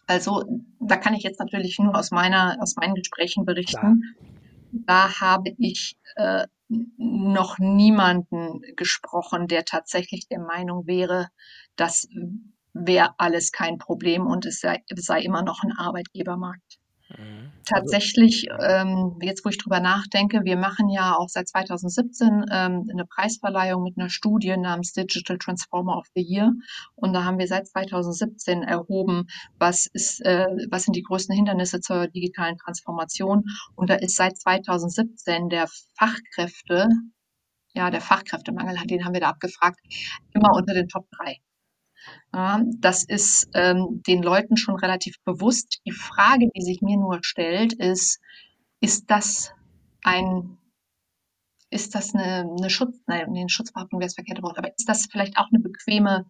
also 0.06 0.44
da 0.80 0.96
kann 0.96 1.14
ich 1.14 1.22
jetzt 1.22 1.40
natürlich 1.40 1.78
nur 1.78 1.96
aus 1.96 2.10
meiner, 2.10 2.58
aus 2.60 2.76
meinen 2.76 2.94
Gesprächen 2.94 3.44
Klar. 3.44 3.54
berichten. 3.54 4.02
Da 4.72 5.20
habe 5.20 5.54
ich 5.58 5.96
äh, 6.16 6.46
noch 6.96 7.58
niemanden 7.58 8.62
gesprochen, 8.76 9.46
der 9.46 9.64
tatsächlich 9.64 10.28
der 10.28 10.40
Meinung 10.40 10.86
wäre, 10.86 11.28
dass 11.76 12.08
wäre 12.74 13.14
alles 13.18 13.52
kein 13.52 13.78
Problem 13.78 14.26
und 14.26 14.46
es 14.46 14.60
sei, 14.60 14.82
es 14.88 15.04
sei 15.04 15.20
immer 15.20 15.42
noch 15.42 15.62
ein 15.62 15.72
Arbeitgebermarkt. 15.72 16.78
Also 17.18 17.52
Tatsächlich, 17.64 18.46
ähm, 18.60 19.18
jetzt 19.22 19.44
wo 19.44 19.48
ich 19.48 19.58
drüber 19.58 19.80
nachdenke, 19.80 20.40
wir 20.44 20.56
machen 20.56 20.88
ja 20.88 21.16
auch 21.16 21.28
seit 21.28 21.48
2017 21.48 22.46
ähm, 22.50 22.88
eine 22.90 23.04
Preisverleihung 23.06 23.82
mit 23.82 23.96
einer 23.96 24.10
Studie 24.10 24.56
namens 24.56 24.92
Digital 24.92 25.38
Transformer 25.38 25.96
of 25.98 26.06
the 26.14 26.22
Year. 26.22 26.52
Und 26.94 27.12
da 27.12 27.24
haben 27.24 27.38
wir 27.38 27.46
seit 27.46 27.68
2017 27.68 28.62
erhoben, 28.62 29.26
was 29.58 29.86
ist, 29.86 30.24
äh, 30.24 30.46
was 30.70 30.84
sind 30.84 30.96
die 30.96 31.02
größten 31.02 31.34
Hindernisse 31.34 31.80
zur 31.80 32.08
digitalen 32.08 32.56
Transformation. 32.58 33.44
Und 33.74 33.90
da 33.90 33.94
ist 33.94 34.16
seit 34.16 34.36
2017 34.38 35.48
der 35.48 35.68
Fachkräfte, 35.96 36.88
ja, 37.74 37.90
der 37.90 38.00
Fachkräftemangel, 38.00 38.76
den 38.86 39.04
haben 39.04 39.14
wir 39.14 39.20
da 39.20 39.30
abgefragt, 39.30 39.78
immer 40.34 40.54
unter 40.54 40.74
den 40.74 40.88
Top 40.88 41.06
3. 41.18 41.38
Das 42.32 43.04
ist 43.04 43.48
ähm, 43.54 44.02
den 44.06 44.22
Leuten 44.22 44.56
schon 44.56 44.76
relativ 44.76 45.16
bewusst. 45.24 45.80
Die 45.86 45.92
Frage, 45.92 46.48
die 46.54 46.62
sich 46.62 46.80
mir 46.80 46.96
nur 46.96 47.18
stellt, 47.22 47.74
ist, 47.74 48.20
ist 48.80 49.10
das 49.10 49.52
ein, 50.02 50.58
ist 51.70 51.94
das 51.94 52.14
eine, 52.14 52.50
eine 52.50 52.70
Schutz, 52.70 52.98
nein, 53.06 53.26
eine 53.26 53.48
Schutzbehauptung 53.48 54.00
wäre 54.00 54.06
das 54.06 54.14
verkehrte 54.14 54.42
Wort, 54.42 54.58
aber 54.58 54.70
ist 54.76 54.88
das 54.88 55.06
vielleicht 55.10 55.36
auch 55.36 55.48
eine 55.52 55.60
bequeme, 55.60 56.26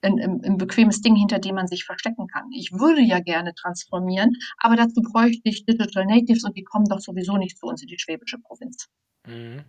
ein, 0.00 0.18
ein, 0.18 0.44
ein, 0.44 0.56
bequemes 0.56 1.00
Ding, 1.00 1.14
hinter 1.14 1.38
dem 1.38 1.54
man 1.54 1.68
sich 1.68 1.84
verstecken 1.84 2.26
kann. 2.26 2.50
Ich 2.52 2.72
würde 2.72 3.02
ja 3.02 3.20
gerne 3.20 3.54
transformieren, 3.54 4.36
aber 4.58 4.76
dazu 4.76 5.00
bräuchte 5.02 5.48
ich 5.48 5.64
Digital 5.64 6.06
Natives 6.06 6.44
und 6.44 6.56
die 6.56 6.64
kommen 6.64 6.86
doch 6.86 7.00
sowieso 7.00 7.36
nicht 7.36 7.58
zu 7.58 7.66
uns 7.66 7.82
in 7.82 7.88
die 7.88 7.98
schwäbische 7.98 8.38
Provinz. 8.38 8.88
Mhm. 9.26 9.64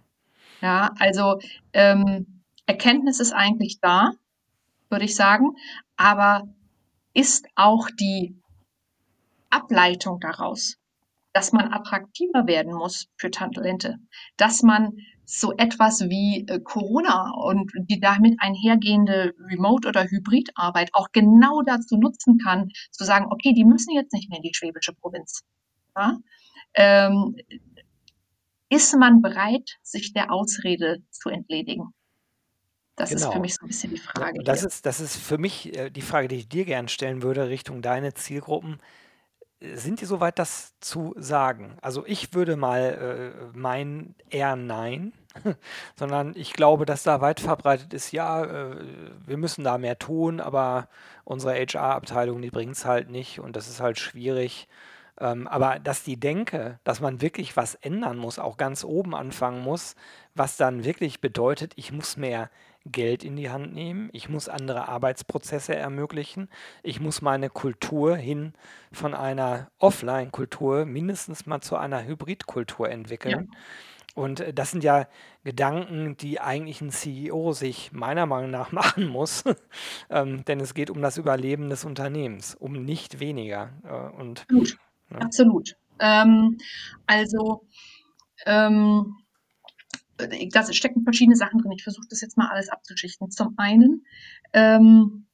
Ja, 0.62 0.92
also 0.98 1.40
ähm, 1.74 2.44
Erkenntnis 2.66 3.20
ist 3.20 3.34
eigentlich 3.34 3.80
da 3.82 4.14
würde 4.94 5.06
ich 5.06 5.16
sagen. 5.18 5.58
Aber 5.98 6.48
ist 7.14 7.46
auch 7.56 7.90
die 8.00 8.40
Ableitung 9.50 10.20
daraus, 10.22 10.78
dass 11.34 11.52
man 11.52 11.74
attraktiver 11.74 12.48
werden 12.48 12.74
muss 12.74 13.08
für 13.18 13.30
Talente, 13.30 13.98
dass 14.38 14.64
man 14.64 14.94
so 15.26 15.54
etwas 15.58 16.02
wie 16.02 16.46
äh, 16.48 16.60
Corona 16.60 17.32
und 17.32 17.72
die 17.90 18.00
damit 18.00 18.36
einhergehende 18.40 19.34
Remote- 19.40 19.88
oder 19.88 20.04
Hybridarbeit 20.04 20.90
auch 20.94 21.08
genau 21.12 21.62
dazu 21.62 21.98
nutzen 21.98 22.40
kann, 22.40 22.70
zu 22.92 23.04
sagen, 23.04 23.28
okay, 23.32 23.54
die 23.54 23.66
müssen 23.66 23.94
jetzt 23.94 24.14
nicht 24.14 24.30
mehr 24.30 24.38
in 24.38 24.44
die 24.44 24.54
schwäbische 24.54 24.94
Provinz. 24.94 25.44
Ja? 25.96 26.18
Ähm, 26.74 27.36
ist 28.70 28.96
man 28.96 29.22
bereit, 29.22 29.78
sich 29.82 30.14
der 30.14 30.32
Ausrede 30.32 31.04
zu 31.12 31.30
entledigen? 31.30 31.94
Das 32.96 33.14
ist 33.16 33.32
für 33.32 33.40
genau. 33.40 33.40
mich 33.40 33.56
so 33.56 33.66
ein 33.66 33.68
bisschen 33.68 33.92
die 33.92 33.98
Frage 34.00 34.42
Das 34.44 34.64
ist 34.64 34.86
das 34.86 35.00
ist 35.00 35.18
für 35.18 35.38
mich, 35.38 35.76
äh, 35.78 35.90
die 35.92 36.02
Frage, 36.02 36.28
die 36.28 36.38
ich 36.38 36.50
dir 36.50 36.66
gern 36.66 36.88
stellen 36.88 37.22
würde 37.24 37.50
Richtung 37.50 37.82
deine 37.82 38.14
Zielgruppen. 38.14 38.80
Äh, 39.62 39.78
sind 39.78 40.02
die 40.02 40.06
soweit, 40.06 40.40
das 40.40 40.76
zu 40.82 41.14
sagen? 41.18 41.78
Also, 41.82 42.06
ich 42.08 42.34
würde 42.34 42.58
mal, 42.58 43.52
äh, 43.54 43.58
meinen, 43.58 44.16
eher 44.30 44.56
nein, 44.58 45.14
sondern 45.98 46.34
ich 46.36 46.54
glaube, 46.54 46.86
dass 46.86 47.04
da 47.04 47.22
weit 47.22 47.40
verbreitet 47.42 47.94
ist: 47.94 48.12
„Ja, 48.14 48.44
äh, 48.46 48.78
wir 49.26 49.38
müssen 49.38 49.64
da 49.66 49.78
mehr 49.80 50.00
tun, 50.00 50.40
aber 50.42 50.90
unsere 51.26 51.56
HR-Abteilung, 51.56 52.42
die 52.42 52.52
bringt 52.52 52.76
es 52.78 52.86
halt 52.86 53.10
nicht 53.10 53.40
und 53.40 53.56
das 53.58 53.70
ist 53.70 53.82
halt 53.82 54.00
schwierig.“ 54.00 54.68
Ähm, 55.20 55.48
aber 55.48 55.80
dass 55.80 56.04
die 56.04 56.20
Denke, 56.20 56.80
dass 56.84 57.00
man 57.00 57.22
wirklich 57.22 57.56
was 57.56 57.76
ändern 57.76 58.18
muss, 58.18 58.40
auch 58.40 58.58
ganz 58.58 58.84
oben 58.84 59.14
anfangen 59.16 59.62
muss, 59.62 59.96
was 60.34 60.58
dann 60.58 60.84
wirklich 60.86 61.22
bedeutet, 61.22 61.74
ich 61.76 61.92
muss 61.92 62.18
mehr 62.18 62.50
Geld 62.86 63.24
in 63.24 63.36
die 63.36 63.50
Hand 63.50 63.74
nehmen, 63.74 64.10
ich 64.12 64.28
muss 64.30 64.50
andere 64.50 64.88
Arbeitsprozesse 64.88 65.76
ermöglichen, 65.76 66.50
ich 66.82 67.00
muss 67.00 67.22
meine 67.22 67.50
Kultur 67.50 68.16
hin 68.16 68.54
von 68.92 69.14
einer 69.14 69.72
Offline-Kultur 69.80 70.86
mindestens 70.86 71.46
mal 71.46 71.62
zu 71.62 71.78
einer 71.78 72.06
Hybrid-Kultur 72.06 72.90
entwickeln. 72.90 73.50
Ja. 73.52 73.58
Und 74.16 74.42
äh, 74.42 74.54
das 74.54 74.72
sind 74.72 74.84
ja 74.84 75.08
Gedanken, 75.44 76.18
die 76.18 76.40
eigentlich 76.40 76.82
ein 76.82 76.92
CEO 76.92 77.54
sich 77.54 77.92
meiner 77.92 78.26
Meinung 78.26 78.52
nach 78.52 78.72
machen 78.74 79.08
muss, 79.08 79.44
ähm, 80.10 80.46
denn 80.46 80.60
es 80.60 80.74
geht 80.74 80.90
um 80.90 81.02
das 81.02 81.18
Überleben 81.18 81.70
des 81.70 81.86
Unternehmens, 81.86 82.56
um 82.56 82.74
nicht 82.74 83.20
weniger. 83.20 83.72
Äh, 83.84 84.22
und, 84.22 84.42
Absolut. 84.42 84.78
Ja. 85.10 85.18
Absolut. 85.20 85.76
Ähm, 86.00 86.58
also 87.08 87.66
ähm, 88.46 89.16
da 90.28 90.74
stecken 90.74 91.04
verschiedene 91.04 91.36
Sachen 91.36 91.60
drin. 91.60 91.72
Ich 91.72 91.84
versuche 91.84 92.08
das 92.10 92.22
jetzt 92.22 92.38
mal 92.38 92.50
alles 92.50 92.70
abzuschichten. 92.70 93.32
Zum 93.32 93.54
einen, 93.58 94.06
ähm, 94.54 95.28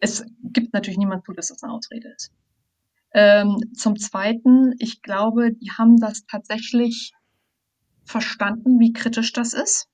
es 0.00 0.24
gibt 0.42 0.72
natürlich 0.72 0.98
niemand 0.98 1.24
zu, 1.24 1.32
dass 1.32 1.48
das 1.48 1.62
eine 1.62 1.72
Ausrede 1.72 2.08
ist. 2.08 2.32
Ähm, 3.12 3.72
zum 3.74 3.98
zweiten, 3.98 4.74
ich 4.78 5.02
glaube, 5.02 5.52
die 5.52 5.70
haben 5.72 5.98
das 5.98 6.26
tatsächlich 6.26 7.12
verstanden, 8.04 8.78
wie 8.78 8.92
kritisch 8.92 9.32
das 9.32 9.52
ist. 9.52 9.88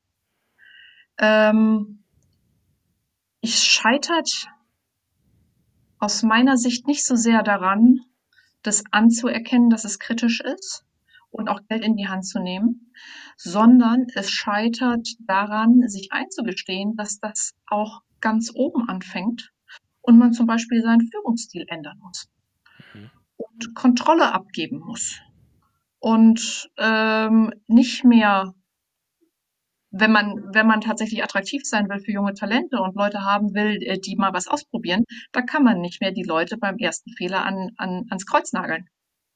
Ähm, 1.19 2.03
ich 3.41 3.57
scheitert 3.57 4.49
aus 5.99 6.23
meiner 6.23 6.57
Sicht 6.57 6.87
nicht 6.87 7.05
so 7.05 7.17
sehr 7.17 7.43
daran, 7.43 8.01
das 8.63 8.85
anzuerkennen, 8.91 9.71
dass 9.71 9.85
es 9.85 9.99
kritisch 9.99 10.41
ist, 10.41 10.86
und 11.37 11.49
auch 11.49 11.61
Geld 11.69 11.85
in 11.85 11.97
die 11.97 12.09
Hand 12.09 12.27
zu 12.27 12.41
nehmen, 12.41 12.93
sondern 13.37 14.07
es 14.15 14.31
scheitert 14.31 15.07
daran, 15.21 15.89
sich 15.89 16.13
einzugestehen, 16.13 16.97
dass 16.97 17.21
das 17.21 17.55
auch 17.67 18.01
ganz 18.21 18.51
oben 18.55 18.89
anfängt 18.89 19.53
und 20.01 20.19
man 20.19 20.33
zum 20.33 20.47
Beispiel 20.47 20.83
seinen 20.83 21.09
Führungsstil 21.09 21.67
ändern 21.69 21.99
muss 21.99 22.29
mhm. 22.95 23.11
und 23.37 23.75
Kontrolle 23.75 24.33
abgeben 24.33 24.81
muss 24.81 25.21
und 25.99 26.71
ähm, 26.79 27.53
nicht 27.67 28.05
mehr 28.05 28.55
wenn 29.99 30.13
man, 30.13 30.43
wenn 30.53 30.67
man 30.67 30.81
tatsächlich 30.81 31.23
attraktiv 31.23 31.63
sein 31.65 31.89
will 31.89 32.01
für 32.01 32.13
junge 32.13 32.35
Talente 32.35 32.79
und 32.81 32.97
Leute 32.97 33.23
haben 33.23 33.55
will, 33.55 33.83
äh, 33.83 33.99
die 33.99 34.17
mal 34.17 34.33
was 34.33 34.49
ausprobieren, 34.49 35.05
da 35.33 35.43
kann 35.43 35.65
man 35.65 35.81
nicht 35.81 36.01
mehr 36.01 36.13
die 36.13 36.23
Leute 36.23 36.59
beim 36.59 36.77
ersten 36.77 37.11
Fehler 37.13 37.45
an, 37.45 37.71
an, 37.77 38.05
ans 38.11 38.27
Kreuz 38.27 38.53
nageln. 38.53 38.89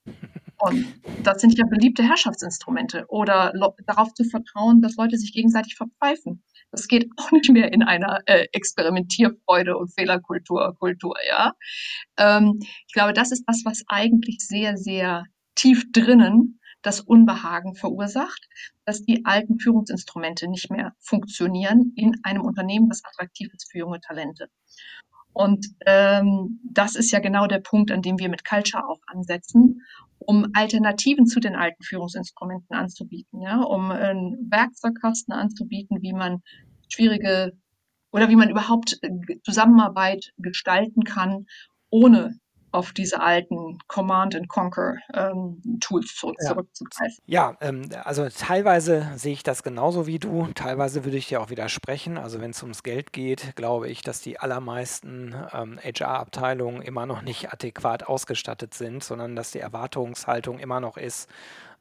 Und 0.61 0.87
das 1.23 1.40
sind 1.40 1.57
ja 1.57 1.64
beliebte 1.67 2.02
Herrschaftsinstrumente. 2.02 3.07
Oder 3.09 3.52
darauf 3.87 4.12
zu 4.14 4.25
vertrauen, 4.25 4.83
dass 4.83 4.97
Leute 4.97 5.17
sich 5.17 5.33
gegenseitig 5.33 5.76
verpfeifen. 5.76 6.43
Das 6.71 6.87
geht 6.87 7.11
auch 7.17 7.31
nicht 7.33 7.50
mehr 7.50 7.73
in 7.73 7.83
einer 7.83 8.21
äh, 8.26 8.47
Experimentierfreude 8.52 9.76
und 9.76 9.93
Fehlerkultur, 9.95 10.75
Kultur, 10.79 11.14
ja. 11.29 11.55
Ähm, 12.19 12.59
ich 12.61 12.93
glaube, 12.93 13.12
das 13.12 13.33
ist 13.33 13.45
das, 13.47 13.62
was 13.64 13.83
eigentlich 13.88 14.38
sehr, 14.40 14.76
sehr 14.76 15.25
tief 15.55 15.90
drinnen 15.93 16.61
das 16.83 17.00
Unbehagen 17.00 17.75
verursacht, 17.75 18.49
dass 18.85 19.02
die 19.02 19.25
alten 19.26 19.59
Führungsinstrumente 19.59 20.49
nicht 20.49 20.71
mehr 20.71 20.95
funktionieren 20.99 21.93
in 21.95 22.17
einem 22.23 22.43
Unternehmen, 22.43 22.88
das 22.88 23.05
attraktiv 23.05 23.52
ist 23.52 23.71
für 23.71 23.79
junge 23.79 24.00
Talente. 24.00 24.49
Und 25.33 25.67
ähm, 25.87 26.61
das 26.64 26.97
ist 26.97 27.12
ja 27.12 27.21
genau 27.21 27.47
der 27.47 27.61
Punkt, 27.61 27.90
an 27.90 28.02
dem 28.02 28.19
wir 28.19 28.29
mit 28.29 28.45
Culture 28.45 28.88
auch 28.88 29.00
ansetzen, 29.07 29.83
um 30.21 30.47
Alternativen 30.53 31.27
zu 31.27 31.41
den 31.41 31.57
alten 31.57 31.83
Führungsinstrumenten 31.83 32.77
anzubieten, 32.77 33.41
ja, 33.41 33.61
um 33.61 33.91
einen 33.91 34.50
Werkzeugkasten 34.50 35.33
anzubieten, 35.33 36.03
wie 36.03 36.12
man 36.12 36.43
schwierige 36.89 37.53
oder 38.12 38.29
wie 38.29 38.37
man 38.37 38.50
überhaupt 38.50 38.99
äh, 39.03 39.11
Zusammenarbeit 39.45 40.33
gestalten 40.37 41.05
kann, 41.05 41.47
ohne 41.91 42.39
auf 42.73 42.93
diese 42.93 43.21
alten 43.21 43.79
Command 43.89 44.35
and 44.35 44.49
Conquer 44.49 44.97
ähm, 45.15 45.61
Tools 45.81 46.15
zurück, 46.15 46.37
ja. 46.41 46.49
zurückzugreifen. 46.49 47.19
Ja, 47.27 47.57
ähm, 47.61 47.89
also 48.05 48.29
teilweise 48.29 49.09
sehe 49.17 49.33
ich 49.33 49.43
das 49.43 49.62
genauso 49.62 50.07
wie 50.07 50.19
du, 50.19 50.49
teilweise 50.55 51.05
würde 51.05 51.17
ich 51.17 51.29
dir 51.29 51.41
auch 51.41 51.50
widersprechen. 51.50 52.19
Also 52.19 52.41
wenn 52.41 52.50
es 52.50 52.62
ums 52.62 52.83
Geld 52.83 53.12
geht, 53.12 53.57
glaube 53.57 53.89
ich, 53.89 54.03
dass 54.03 54.21
die 54.21 54.39
allermeisten 54.39 55.35
ähm, 55.53 55.79
HR-Abteilungen 55.83 56.83
immer 56.83 57.07
noch 57.07 57.23
nicht 57.23 57.53
adäquat 57.53 58.05
ausgestattet 58.07 58.75
sind, 58.75 59.03
sondern 59.03 59.37
dass 59.37 59.50
die 59.50 59.61
Erwartungshaltung 59.61 60.59
immer 60.59 60.81
noch 60.81 60.97
ist, 60.97 61.29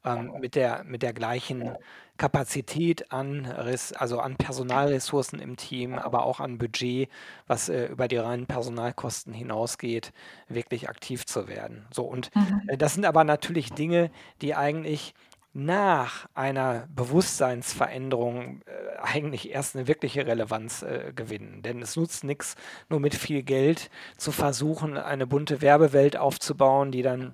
ähm, 0.05 0.33
mit, 0.39 0.55
der, 0.55 0.83
mit 0.83 1.03
der 1.03 1.13
gleichen 1.13 1.75
Kapazität 2.17 3.11
an, 3.11 3.45
also 3.45 4.19
an 4.19 4.35
Personalressourcen 4.35 5.39
im 5.39 5.55
Team, 5.55 5.95
aber 5.95 6.25
auch 6.25 6.39
an 6.39 6.57
Budget, 6.57 7.09
was 7.47 7.69
äh, 7.69 7.85
über 7.85 8.07
die 8.07 8.17
reinen 8.17 8.45
Personalkosten 8.45 9.33
hinausgeht, 9.33 10.11
wirklich 10.47 10.89
aktiv 10.89 11.25
zu 11.25 11.47
werden. 11.47 11.87
So, 11.91 12.03
und 12.03 12.33
mhm. 12.35 12.61
äh, 12.67 12.77
das 12.77 12.93
sind 12.93 13.05
aber 13.05 13.23
natürlich 13.23 13.71
Dinge, 13.71 14.11
die 14.41 14.53
eigentlich 14.53 15.13
nach 15.53 16.27
einer 16.35 16.87
Bewusstseinsveränderung 16.93 18.61
äh, 18.65 18.97
eigentlich 19.01 19.49
erst 19.49 19.75
eine 19.75 19.87
wirkliche 19.87 20.27
Relevanz 20.27 20.83
äh, 20.83 21.11
gewinnen. 21.15 21.61
Denn 21.63 21.81
es 21.81 21.95
nutzt 21.95 22.23
nichts, 22.23 22.55
nur 22.89 22.99
mit 22.99 23.15
viel 23.15 23.41
Geld 23.43 23.89
zu 24.17 24.31
versuchen, 24.31 24.97
eine 24.97 25.25
bunte 25.25 25.61
Werbewelt 25.61 26.17
aufzubauen, 26.17 26.91
die 26.91 27.01
dann 27.01 27.33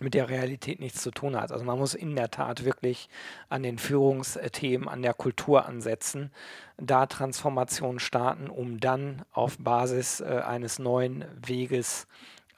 mit 0.00 0.14
der 0.14 0.28
Realität 0.28 0.80
nichts 0.80 1.02
zu 1.02 1.10
tun 1.10 1.36
hat. 1.36 1.52
Also 1.52 1.64
man 1.64 1.78
muss 1.78 1.94
in 1.94 2.16
der 2.16 2.30
Tat 2.30 2.64
wirklich 2.64 3.08
an 3.48 3.62
den 3.62 3.78
Führungsthemen, 3.78 4.88
an 4.88 5.02
der 5.02 5.14
Kultur 5.14 5.66
ansetzen, 5.66 6.30
da 6.76 7.06
Transformation 7.06 7.98
starten, 7.98 8.48
um 8.48 8.80
dann 8.80 9.22
auf 9.32 9.58
Basis 9.58 10.20
äh, 10.20 10.42
eines 10.44 10.78
neuen 10.78 11.24
Weges 11.44 12.06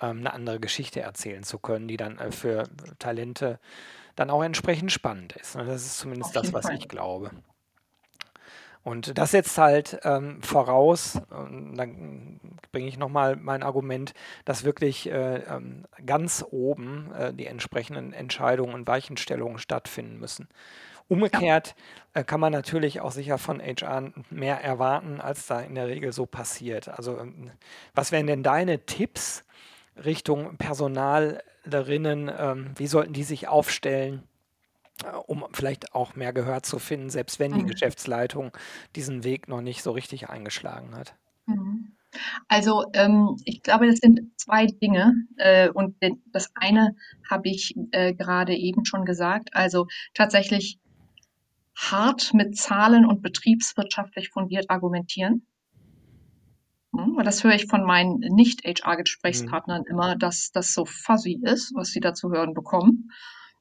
ähm, 0.00 0.18
eine 0.18 0.32
andere 0.32 0.60
Geschichte 0.60 1.00
erzählen 1.00 1.42
zu 1.42 1.58
können, 1.58 1.88
die 1.88 1.96
dann 1.96 2.18
äh, 2.18 2.30
für 2.30 2.64
Talente 2.98 3.58
dann 4.16 4.30
auch 4.30 4.42
entsprechend 4.42 4.92
spannend 4.92 5.32
ist. 5.32 5.54
Das 5.54 5.82
ist 5.82 5.98
zumindest 5.98 6.36
das, 6.36 6.52
was 6.52 6.66
Fall. 6.66 6.76
ich 6.76 6.88
glaube. 6.88 7.30
Und 8.82 9.18
das 9.18 9.32
setzt 9.32 9.58
halt 9.58 10.00
ähm, 10.04 10.42
voraus, 10.42 11.20
und 11.30 11.76
dann 11.76 12.40
bringe 12.72 12.88
ich 12.88 12.96
nochmal 12.96 13.36
mein 13.36 13.62
Argument, 13.62 14.14
dass 14.44 14.64
wirklich 14.64 15.10
äh, 15.10 15.36
ähm, 15.38 15.84
ganz 16.06 16.44
oben 16.50 17.12
äh, 17.12 17.34
die 17.34 17.46
entsprechenden 17.46 18.12
Entscheidungen 18.12 18.74
und 18.74 18.88
Weichenstellungen 18.88 19.58
stattfinden 19.58 20.18
müssen. 20.18 20.48
Umgekehrt 21.08 21.74
äh, 22.14 22.24
kann 22.24 22.40
man 22.40 22.52
natürlich 22.52 23.00
auch 23.00 23.10
sicher 23.10 23.36
von 23.36 23.60
HR 23.60 24.12
mehr 24.30 24.62
erwarten, 24.62 25.20
als 25.20 25.46
da 25.46 25.60
in 25.60 25.74
der 25.74 25.88
Regel 25.88 26.12
so 26.12 26.24
passiert. 26.24 26.88
Also 26.88 27.18
ähm, 27.18 27.50
was 27.94 28.12
wären 28.12 28.28
denn 28.28 28.42
deine 28.42 28.86
Tipps 28.86 29.44
Richtung 30.04 30.56
Personalerinnen? 30.56 32.30
Ähm, 32.38 32.70
wie 32.76 32.86
sollten 32.86 33.12
die 33.12 33.24
sich 33.24 33.48
aufstellen? 33.48 34.22
Um 35.26 35.44
vielleicht 35.52 35.94
auch 35.94 36.16
mehr 36.16 36.32
Gehör 36.32 36.62
zu 36.62 36.78
finden, 36.78 37.10
selbst 37.10 37.38
wenn 37.38 37.52
die 37.52 37.62
mhm. 37.62 37.68
Geschäftsleitung 37.68 38.52
diesen 38.96 39.24
Weg 39.24 39.48
noch 39.48 39.60
nicht 39.60 39.82
so 39.82 39.92
richtig 39.92 40.28
eingeschlagen 40.28 40.94
hat. 40.94 41.14
Mhm. 41.46 41.92
Also 42.48 42.86
ähm, 42.92 43.36
ich 43.44 43.62
glaube, 43.62 43.86
das 43.86 43.98
sind 44.00 44.20
zwei 44.36 44.66
Dinge 44.66 45.14
äh, 45.36 45.68
und 45.68 45.96
das 46.32 46.50
eine 46.54 46.96
habe 47.28 47.48
ich 47.48 47.74
äh, 47.92 48.14
gerade 48.14 48.54
eben 48.54 48.84
schon 48.84 49.04
gesagt. 49.04 49.50
Also 49.54 49.86
tatsächlich 50.14 50.78
hart 51.76 52.34
mit 52.34 52.56
Zahlen 52.56 53.06
und 53.06 53.22
betriebswirtschaftlich 53.22 54.30
fundiert 54.30 54.70
argumentieren. 54.70 55.46
Hm, 56.92 57.20
das 57.24 57.44
höre 57.44 57.54
ich 57.54 57.66
von 57.66 57.84
meinen 57.84 58.18
Nicht-HR-Gesprächspartnern 58.18 59.82
mhm. 59.82 59.90
immer, 59.90 60.16
dass 60.16 60.50
das 60.50 60.74
so 60.74 60.84
fuzzy 60.84 61.38
ist, 61.42 61.72
was 61.74 61.88
sie 61.88 62.00
da 62.00 62.12
zu 62.12 62.30
hören 62.30 62.54
bekommen. 62.54 63.10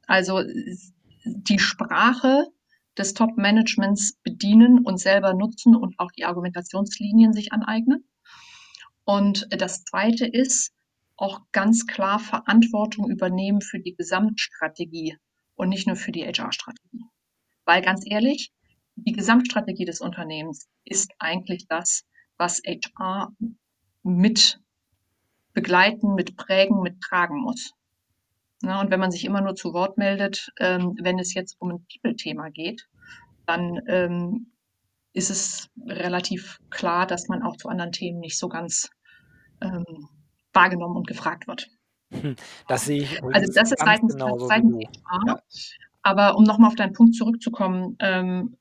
Also 0.07 0.41
die 1.29 1.59
Sprache 1.59 2.47
des 2.97 3.13
Top-Managements 3.13 4.17
bedienen 4.23 4.79
und 4.79 4.97
selber 4.97 5.33
nutzen 5.33 5.75
und 5.75 5.99
auch 5.99 6.11
die 6.11 6.25
Argumentationslinien 6.25 7.33
sich 7.33 7.53
aneignen. 7.53 8.07
Und 9.05 9.47
das 9.49 9.83
Zweite 9.85 10.25
ist 10.25 10.73
auch 11.15 11.41
ganz 11.51 11.87
klar 11.87 12.19
Verantwortung 12.19 13.09
übernehmen 13.09 13.61
für 13.61 13.79
die 13.79 13.95
Gesamtstrategie 13.95 15.17
und 15.55 15.69
nicht 15.69 15.87
nur 15.87 15.95
für 15.95 16.11
die 16.11 16.23
HR-Strategie. 16.23 17.05
Weil 17.65 17.81
ganz 17.81 18.03
ehrlich, 18.05 18.51
die 18.95 19.13
Gesamtstrategie 19.13 19.85
des 19.85 20.01
Unternehmens 20.01 20.67
ist 20.83 21.11
eigentlich 21.19 21.67
das, 21.67 22.05
was 22.37 22.61
HR 22.65 23.33
mit 24.03 24.59
begleiten, 25.53 26.15
mit 26.15 26.37
prägen, 26.37 26.81
mit 26.81 27.01
tragen 27.01 27.41
muss. 27.41 27.73
Ja, 28.61 28.81
und 28.81 28.91
wenn 28.91 28.99
man 28.99 29.11
sich 29.11 29.25
immer 29.25 29.41
nur 29.41 29.55
zu 29.55 29.73
Wort 29.73 29.97
meldet, 29.97 30.51
ähm, 30.59 30.97
wenn 31.01 31.17
es 31.17 31.33
jetzt 31.33 31.55
um 31.59 31.71
ein 31.71 31.85
People-Thema 31.91 32.49
geht, 32.49 32.87
dann 33.45 33.79
ähm, 33.87 34.51
ist 35.13 35.29
es 35.29 35.69
relativ 35.87 36.59
klar, 36.69 37.07
dass 37.07 37.27
man 37.29 37.41
auch 37.41 37.57
zu 37.57 37.69
anderen 37.69 37.91
Themen 37.91 38.19
nicht 38.19 38.37
so 38.37 38.49
ganz 38.49 38.89
ähm, 39.61 39.85
wahrgenommen 40.53 40.97
und 40.97 41.07
gefragt 41.07 41.47
wird. 41.47 41.67
Hm, 42.11 42.35
das 42.67 42.85
sehe 42.85 43.03
ich. 43.03 43.23
Also 43.23 43.51
das 43.53 43.71
ist 43.71 43.79
seitens, 43.79 44.13
seitens 44.13 44.75
HR. 45.05 45.21
Ja. 45.27 45.39
Aber 46.01 46.37
um 46.37 46.43
nochmal 46.43 46.69
auf 46.69 46.75
deinen 46.75 46.93
Punkt 46.93 47.15
zurückzukommen, 47.15 47.95
ähm, 47.99 48.57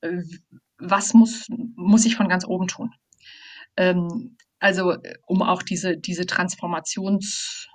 was 0.78 1.14
muss, 1.14 1.47
muss 1.49 2.07
ich 2.07 2.17
von 2.17 2.28
ganz 2.28 2.45
oben 2.47 2.67
tun? 2.67 2.93
Ähm, 3.76 4.37
also 4.59 4.97
um 5.26 5.43
auch 5.43 5.62
diese, 5.62 5.97
diese 5.97 6.26
Transformations 6.26 7.68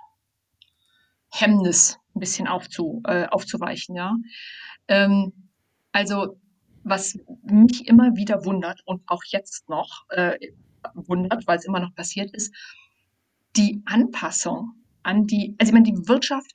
Hemmnis 1.30 1.98
ein 2.14 2.20
bisschen 2.20 2.46
aufzu, 2.46 3.02
äh, 3.06 3.26
aufzuweichen, 3.26 3.96
ja. 3.96 4.14
Ähm, 4.88 5.32
also 5.92 6.38
was 6.84 7.18
mich 7.44 7.86
immer 7.88 8.14
wieder 8.14 8.44
wundert 8.44 8.80
und 8.84 9.02
auch 9.06 9.22
jetzt 9.28 9.68
noch 9.68 10.04
äh, 10.10 10.38
wundert, 10.94 11.46
weil 11.46 11.58
es 11.58 11.64
immer 11.64 11.80
noch 11.80 11.94
passiert 11.94 12.34
ist, 12.34 12.54
die 13.56 13.82
Anpassung 13.86 14.72
an 15.02 15.26
die, 15.26 15.54
also 15.58 15.70
ich 15.70 15.72
meine, 15.72 15.90
die 15.90 16.08
Wirtschaft 16.08 16.52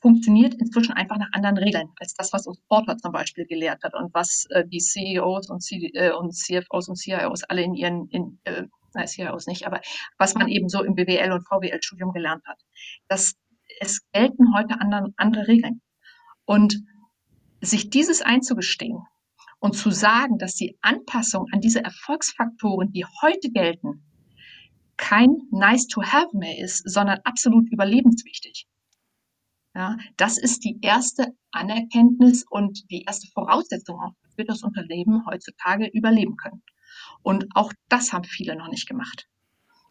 funktioniert 0.00 0.54
inzwischen 0.54 0.92
einfach 0.92 1.16
nach 1.16 1.32
anderen 1.32 1.58
Regeln 1.58 1.88
als 1.98 2.14
das, 2.14 2.32
was 2.32 2.46
uns 2.46 2.60
Porter 2.68 2.98
zum 2.98 3.12
Beispiel 3.12 3.46
gelehrt 3.46 3.82
hat 3.84 3.94
und 3.94 4.12
was 4.14 4.46
äh, 4.50 4.66
die 4.66 4.80
CEOs 4.80 5.48
und, 5.48 5.60
C, 5.60 5.90
äh, 5.94 6.12
und 6.12 6.32
CFOs 6.32 6.88
und 6.88 6.96
CIOs 6.96 7.44
alle 7.44 7.62
in 7.62 7.74
ihren, 7.74 8.08
in, 8.08 8.38
äh, 8.44 8.64
nein, 8.94 9.06
CIOs 9.06 9.46
nicht, 9.46 9.66
aber 9.66 9.80
was 10.18 10.34
man 10.34 10.48
eben 10.48 10.68
so 10.68 10.82
im 10.82 10.94
BWL 10.94 11.32
und 11.32 11.46
VWL-Studium 11.46 12.12
gelernt 12.12 12.44
hat. 12.46 12.58
Das 13.08 13.34
es 13.80 14.00
gelten 14.12 14.54
heute 14.54 14.80
andere, 14.80 15.12
andere 15.16 15.48
Regeln. 15.48 15.80
Und 16.44 16.82
sich 17.60 17.90
dieses 17.90 18.22
einzugestehen 18.22 18.98
und 19.60 19.76
zu 19.76 19.90
sagen, 19.90 20.38
dass 20.38 20.54
die 20.54 20.76
Anpassung 20.82 21.46
an 21.52 21.60
diese 21.60 21.84
Erfolgsfaktoren, 21.84 22.92
die 22.92 23.04
heute 23.22 23.50
gelten, 23.50 24.04
kein 24.96 25.36
nice 25.50 25.86
to 25.86 26.02
have 26.02 26.36
mehr 26.36 26.58
ist, 26.58 26.88
sondern 26.88 27.20
absolut 27.24 27.70
überlebenswichtig. 27.70 28.66
Ja, 29.74 29.96
das 30.16 30.36
ist 30.36 30.64
die 30.64 30.78
erste 30.82 31.34
Anerkenntnis 31.50 32.44
und 32.48 32.90
die 32.90 33.04
erste 33.04 33.28
Voraussetzung 33.32 33.98
dass 34.32 34.38
wir 34.38 34.44
das 34.44 34.62
Unternehmen 34.62 35.24
heutzutage 35.26 35.86
überleben 35.92 36.36
können. 36.36 36.62
Und 37.22 37.46
auch 37.54 37.72
das 37.88 38.12
haben 38.12 38.24
viele 38.24 38.56
noch 38.56 38.68
nicht 38.68 38.88
gemacht. 38.88 39.28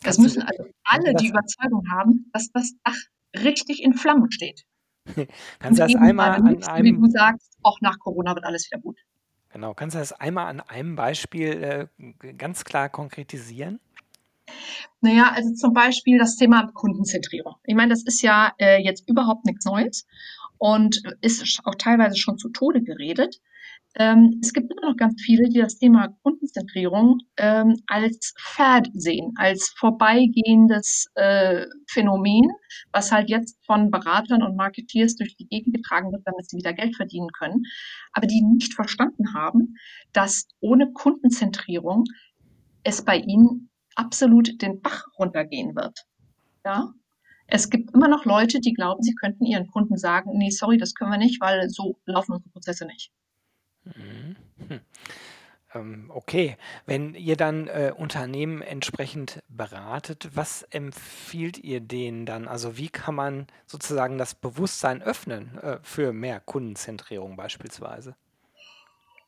Das 0.03 0.17
müssen 0.17 0.41
also 0.41 0.65
alle 0.83 1.13
die 1.13 1.27
Überzeugung 1.27 1.83
haben, 1.91 2.29
dass 2.33 2.51
das 2.51 2.73
Dach 2.83 2.97
richtig 3.35 3.83
in 3.83 3.93
Flammen 3.93 4.31
steht. 4.31 4.63
Kannst 5.59 5.79
du 5.79 5.83
das 5.83 5.95
einmal 5.95 6.31
an 6.31 6.43
nichts, 6.43 6.67
einem... 6.67 6.97
Wie 6.97 7.01
du 7.01 7.09
sagst, 7.09 7.57
auch 7.63 7.81
nach 7.81 7.99
Corona 7.99 8.35
wird 8.35 8.45
alles 8.45 8.69
wieder 8.69 8.81
gut. 8.81 8.97
Genau, 9.53 9.73
kannst 9.73 9.95
du 9.95 9.99
das 9.99 10.13
einmal 10.13 10.47
an 10.47 10.61
einem 10.61 10.95
Beispiel 10.95 11.89
äh, 11.99 12.33
ganz 12.33 12.63
klar 12.63 12.87
konkretisieren? 12.87 13.81
Naja, 15.01 15.31
also 15.35 15.53
zum 15.53 15.73
Beispiel 15.73 16.17
das 16.17 16.37
Thema 16.37 16.71
Kundenzentrierung. 16.73 17.55
Ich 17.65 17.75
meine, 17.75 17.89
das 17.89 18.03
ist 18.03 18.21
ja 18.21 18.53
äh, 18.59 18.81
jetzt 18.81 19.09
überhaupt 19.09 19.45
nichts 19.45 19.65
Neues 19.65 20.07
und 20.57 21.01
ist 21.21 21.59
auch 21.65 21.75
teilweise 21.75 22.17
schon 22.17 22.37
zu 22.37 22.49
Tode 22.49 22.81
geredet. 22.81 23.41
Ähm, 23.95 24.39
es 24.41 24.53
gibt 24.53 24.71
immer 24.71 24.89
noch 24.89 24.97
ganz 24.97 25.21
viele, 25.21 25.49
die 25.49 25.59
das 25.59 25.77
Thema 25.77 26.15
Kundenzentrierung 26.23 27.19
ähm, 27.37 27.75
als 27.87 28.33
Fad 28.37 28.87
sehen, 28.93 29.33
als 29.35 29.73
vorbeigehendes 29.77 31.07
äh, 31.15 31.65
Phänomen, 31.87 32.49
was 32.93 33.11
halt 33.11 33.29
jetzt 33.29 33.59
von 33.65 33.91
Beratern 33.91 34.43
und 34.43 34.55
Marketeers 34.55 35.15
durch 35.15 35.35
die 35.35 35.47
Gegend 35.47 35.75
getragen 35.75 36.11
wird, 36.11 36.21
damit 36.25 36.49
sie 36.49 36.57
wieder 36.57 36.73
Geld 36.73 36.95
verdienen 36.95 37.29
können, 37.37 37.63
aber 38.13 38.27
die 38.27 38.41
nicht 38.41 38.73
verstanden 38.73 39.33
haben, 39.33 39.75
dass 40.13 40.47
ohne 40.61 40.93
Kundenzentrierung 40.93 42.05
es 42.83 43.03
bei 43.03 43.17
ihnen 43.17 43.69
absolut 43.95 44.61
den 44.61 44.81
Bach 44.81 45.05
runtergehen 45.19 45.75
wird. 45.75 46.05
Ja, 46.63 46.93
es 47.47 47.69
gibt 47.69 47.93
immer 47.93 48.07
noch 48.07 48.23
Leute, 48.23 48.61
die 48.61 48.73
glauben, 48.73 49.03
sie 49.03 49.15
könnten 49.15 49.45
ihren 49.45 49.67
Kunden 49.67 49.97
sagen, 49.97 50.37
nee, 50.37 50.51
sorry, 50.51 50.77
das 50.77 50.93
können 50.93 51.11
wir 51.11 51.17
nicht, 51.17 51.41
weil 51.41 51.69
so 51.69 51.99
laufen 52.05 52.31
unsere 52.31 52.49
Prozesse 52.51 52.85
nicht. 52.85 53.11
Mhm. 53.85 54.35
Hm. 54.67 54.79
Ähm, 55.73 56.11
okay, 56.13 56.57
wenn 56.85 57.15
ihr 57.15 57.37
dann 57.37 57.67
äh, 57.67 57.93
Unternehmen 57.95 58.61
entsprechend 58.61 59.41
beratet, 59.47 60.29
was 60.33 60.63
empfiehlt 60.63 61.57
ihr 61.57 61.79
denen 61.79 62.25
dann? 62.25 62.47
Also 62.47 62.77
wie 62.77 62.89
kann 62.89 63.15
man 63.15 63.47
sozusagen 63.65 64.17
das 64.17 64.35
Bewusstsein 64.35 65.01
öffnen 65.01 65.57
äh, 65.59 65.79
für 65.81 66.13
mehr 66.13 66.39
Kundenzentrierung 66.39 67.37
beispielsweise? 67.37 68.15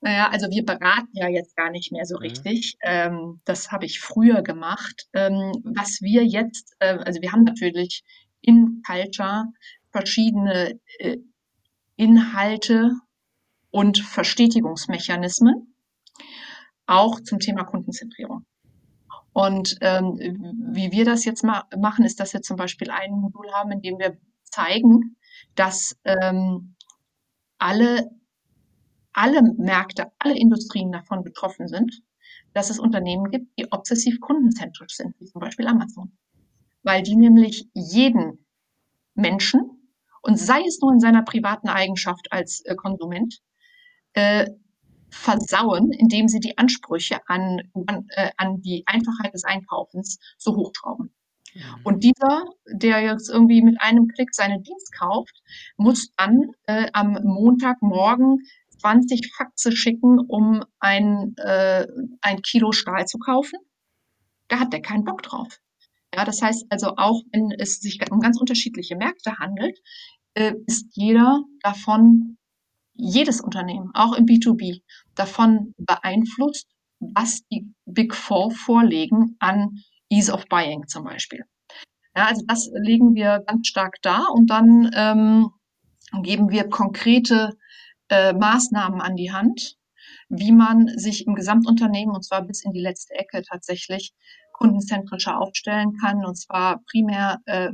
Naja, 0.02 0.30
also 0.32 0.50
wir 0.50 0.66
beraten 0.66 1.12
ja 1.14 1.30
jetzt 1.30 1.56
gar 1.56 1.70
nicht 1.70 1.94
mehr 1.94 2.06
so 2.06 2.16
mhm. 2.16 2.24
richtig. 2.24 2.78
Ähm, 2.82 3.40
das 3.46 3.72
habe 3.72 3.86
ich 3.86 4.02
früher 4.02 4.42
gemacht. 4.42 5.08
Ähm, 5.14 5.54
was 5.64 6.02
wir 6.02 6.26
jetzt, 6.26 6.76
äh, 6.80 6.98
also 7.06 7.22
wir 7.22 7.32
haben 7.32 7.46
natürlich 7.46 8.04
in 8.42 8.84
Culture 8.86 9.46
verschiedene 9.92 10.78
äh, 11.00 11.18
Inhalte 11.96 12.92
und 13.74 13.98
Verstetigungsmechanismen, 13.98 15.74
auch 16.86 17.20
zum 17.22 17.40
Thema 17.40 17.64
Kundenzentrierung. 17.64 18.46
Und 19.34 19.78
ähm, 19.82 20.14
wie 20.74 20.92
wir 20.92 21.06
das 21.06 21.26
jetzt 21.26 21.44
ma 21.44 21.68
machen, 21.76 22.06
ist, 22.06 22.20
dass 22.20 22.34
wir 22.34 22.44
zum 22.44 22.56
Beispiel 22.56 22.92
ein 22.92 23.14
Modul 23.14 23.52
haben, 23.52 23.72
in 23.72 23.82
dem 23.82 23.98
wir 23.98 24.16
zeigen, 24.44 25.18
dass 25.56 25.98
ähm, 26.06 26.76
alle, 27.58 28.12
alle 29.12 29.42
Märkte, 29.42 30.12
alle 30.20 30.38
Industrien 30.38 30.92
davon 30.92 31.24
betroffen 31.24 31.68
sind, 31.68 32.04
dass 32.54 32.70
es 32.70 32.78
Unternehmen 32.78 33.32
gibt, 33.32 33.58
die 33.58 33.72
obsessiv 33.72 34.20
kundenzentrisch 34.20 34.98
sind, 34.98 35.20
wie 35.20 35.26
zum 35.26 35.42
Beispiel 35.42 35.66
Amazon. 35.66 36.16
Weil 36.84 37.02
die 37.02 37.16
nämlich 37.16 37.68
jeden 37.74 38.46
Menschen 39.16 39.90
und 40.22 40.38
sei 40.38 40.62
es 40.62 40.80
nur 40.80 40.94
in 40.94 41.00
seiner 41.00 41.24
privaten 41.24 41.70
Eigenschaft 41.70 42.32
als 42.32 42.62
äh, 42.66 42.76
Konsument, 42.76 43.42
äh, 44.14 44.48
versauen, 45.10 45.92
indem 45.92 46.28
sie 46.28 46.40
die 46.40 46.58
Ansprüche 46.58 47.20
an, 47.28 47.62
an, 47.86 48.08
äh, 48.10 48.32
an 48.38 48.62
die 48.62 48.84
Einfachheit 48.88 49.34
des 49.34 49.44
Einkaufens 49.44 50.20
so 50.38 50.56
hochschrauben. 50.56 51.14
Mhm. 51.54 51.62
Und 51.84 52.04
dieser, 52.04 52.46
der 52.68 53.02
jetzt 53.02 53.30
irgendwie 53.30 53.62
mit 53.62 53.80
einem 53.80 54.08
Klick 54.08 54.34
seinen 54.34 54.64
Dienst 54.64 54.92
kauft, 54.94 55.42
muss 55.78 56.12
dann 56.18 56.52
äh, 56.66 56.90
am 56.94 57.14
Montagmorgen 57.24 58.40
20 58.80 59.32
Faxe 59.34 59.72
schicken, 59.76 60.20
um 60.20 60.64
ein, 60.80 61.36
äh, 61.38 61.88
ein 62.22 62.42
Kilo 62.42 62.72
Stahl 62.72 63.06
zu 63.06 63.18
kaufen. 63.18 63.60
Da 64.48 64.60
hat 64.60 64.74
der 64.74 64.82
keinen 64.82 65.06
Bock 65.06 65.22
drauf. 65.22 65.60
Ja, 66.14 66.26
das 66.26 66.42
heißt 66.42 66.66
also, 66.70 66.96
auch 66.98 67.22
wenn 67.32 67.52
es 67.58 67.80
sich 67.80 68.00
um 68.12 68.20
ganz 68.20 68.40
unterschiedliche 68.40 68.96
Märkte 68.96 69.38
handelt, 69.40 69.80
äh, 70.34 70.54
ist 70.68 70.88
jeder 70.96 71.44
davon 71.62 72.38
jedes 72.94 73.42
Unternehmen, 73.42 73.92
auch 73.94 74.14
im 74.14 74.26
B2B, 74.26 74.82
davon 75.16 75.74
beeinflusst, 75.78 76.68
was 77.00 77.46
die 77.48 77.74
Big 77.86 78.16
Four 78.16 78.52
vorlegen 78.52 79.36
an 79.40 79.80
Ease 80.10 80.32
of 80.32 80.46
Buying 80.48 80.88
zum 80.88 81.04
Beispiel. 81.04 81.44
Ja, 82.16 82.28
also 82.28 82.44
das 82.48 82.70
legen 82.74 83.16
wir 83.16 83.44
ganz 83.48 83.68
stark 83.68 83.98
da 84.02 84.26
und 84.32 84.50
dann 84.50 84.92
ähm, 84.94 85.50
geben 86.22 86.52
wir 86.52 86.70
konkrete 86.70 87.58
äh, 88.10 88.34
Maßnahmen 88.34 89.02
an 89.02 89.16
die 89.16 89.32
Hand, 89.32 89.76
wie 90.30 90.52
man 90.52 90.88
sich 90.98 91.26
im 91.26 91.34
Gesamtunternehmen 91.34 92.14
und 92.14 92.24
zwar 92.24 92.44
bis 92.44 92.64
in 92.64 92.72
die 92.72 92.82
letzte 92.82 93.16
Ecke 93.16 93.42
tatsächlich 93.42 94.14
kundenzentrischer 94.54 95.40
aufstellen 95.40 95.94
kann 96.00 96.24
und 96.24 96.36
zwar 96.36 96.82
primär, 96.86 97.40
äh, 97.46 97.72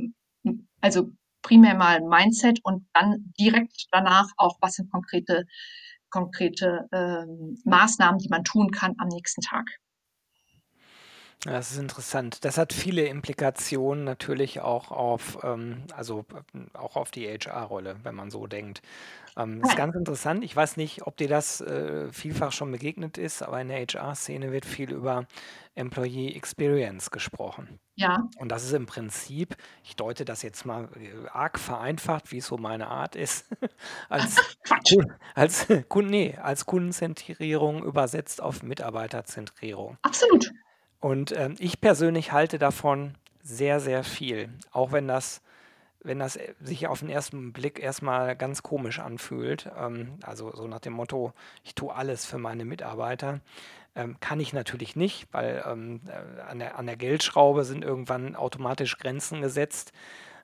also 0.80 1.10
primär 1.42 1.74
mal 1.74 2.00
Mindset 2.00 2.60
und 2.62 2.86
dann 2.92 3.32
direkt 3.38 3.86
danach 3.90 4.28
auch, 4.36 4.58
was 4.60 4.74
sind 4.74 4.90
konkrete, 4.90 5.44
konkrete 6.10 6.88
ähm, 6.92 7.56
Maßnahmen, 7.64 8.18
die 8.18 8.28
man 8.28 8.44
tun 8.44 8.70
kann 8.70 8.94
am 8.98 9.08
nächsten 9.08 9.40
Tag. 9.40 9.66
Das 11.44 11.72
ist 11.72 11.78
interessant. 11.78 12.44
Das 12.44 12.58
hat 12.58 12.74
viele 12.74 13.06
Implikationen 13.06 14.04
natürlich 14.04 14.60
auch 14.60 14.90
auf, 14.90 15.38
ähm, 15.42 15.84
also 15.96 16.26
auch 16.74 16.96
auf 16.96 17.10
die 17.10 17.26
HR-Rolle, 17.26 17.96
wenn 18.02 18.14
man 18.14 18.30
so 18.30 18.46
denkt. 18.46 18.82
Ähm, 19.38 19.60
das 19.62 19.70
ist 19.70 19.76
ganz 19.76 19.94
interessant. 19.94 20.44
Ich 20.44 20.54
weiß 20.54 20.76
nicht, 20.76 21.06
ob 21.06 21.16
dir 21.16 21.28
das 21.28 21.62
äh, 21.62 22.12
vielfach 22.12 22.52
schon 22.52 22.70
begegnet 22.70 23.16
ist, 23.16 23.42
aber 23.42 23.58
in 23.58 23.68
der 23.68 23.78
HR-Szene 23.78 24.52
wird 24.52 24.66
viel 24.66 24.92
über 24.92 25.26
Employee 25.74 26.34
Experience 26.34 27.10
gesprochen. 27.10 27.78
Ja. 27.94 28.28
Und 28.38 28.50
das 28.50 28.64
ist 28.64 28.74
im 28.74 28.84
Prinzip, 28.84 29.56
ich 29.82 29.96
deute 29.96 30.26
das 30.26 30.42
jetzt 30.42 30.66
mal 30.66 30.90
äh, 30.96 31.26
arg 31.30 31.58
vereinfacht, 31.58 32.32
wie 32.32 32.38
es 32.38 32.46
so 32.46 32.58
meine 32.58 32.88
Art 32.88 33.16
ist, 33.16 33.46
als, 34.10 34.36
als, 35.34 35.66
nee, 35.94 36.36
als 36.36 36.66
Kundenzentrierung 36.66 37.82
übersetzt 37.82 38.42
auf 38.42 38.62
Mitarbeiterzentrierung. 38.62 39.96
Absolut. 40.02 40.50
Und 41.00 41.32
ähm, 41.32 41.56
ich 41.58 41.80
persönlich 41.80 42.32
halte 42.32 42.58
davon 42.58 43.14
sehr, 43.42 43.80
sehr 43.80 44.04
viel, 44.04 44.50
auch 44.70 44.92
wenn 44.92 45.08
das 45.08 45.42
wenn 46.02 46.18
das 46.18 46.36
äh, 46.36 46.54
sich 46.60 46.86
auf 46.86 47.00
den 47.00 47.10
ersten 47.10 47.52
Blick 47.52 47.78
erstmal 47.78 48.36
ganz 48.36 48.62
komisch 48.62 48.98
anfühlt, 48.98 49.70
ähm, 49.78 50.18
also 50.22 50.54
so 50.54 50.66
nach 50.66 50.80
dem 50.80 50.94
Motto, 50.94 51.32
ich 51.62 51.74
tue 51.74 51.94
alles 51.94 52.24
für 52.24 52.38
meine 52.38 52.64
Mitarbeiter, 52.64 53.40
ähm, 53.94 54.16
kann 54.20 54.40
ich 54.40 54.52
natürlich 54.52 54.96
nicht, 54.96 55.28
weil 55.32 55.62
ähm, 55.66 56.00
äh, 56.06 56.40
an, 56.42 56.58
der, 56.58 56.78
an 56.78 56.86
der 56.86 56.96
Geldschraube 56.96 57.64
sind 57.64 57.84
irgendwann 57.84 58.36
automatisch 58.36 58.98
Grenzen 58.98 59.42
gesetzt. 59.42 59.92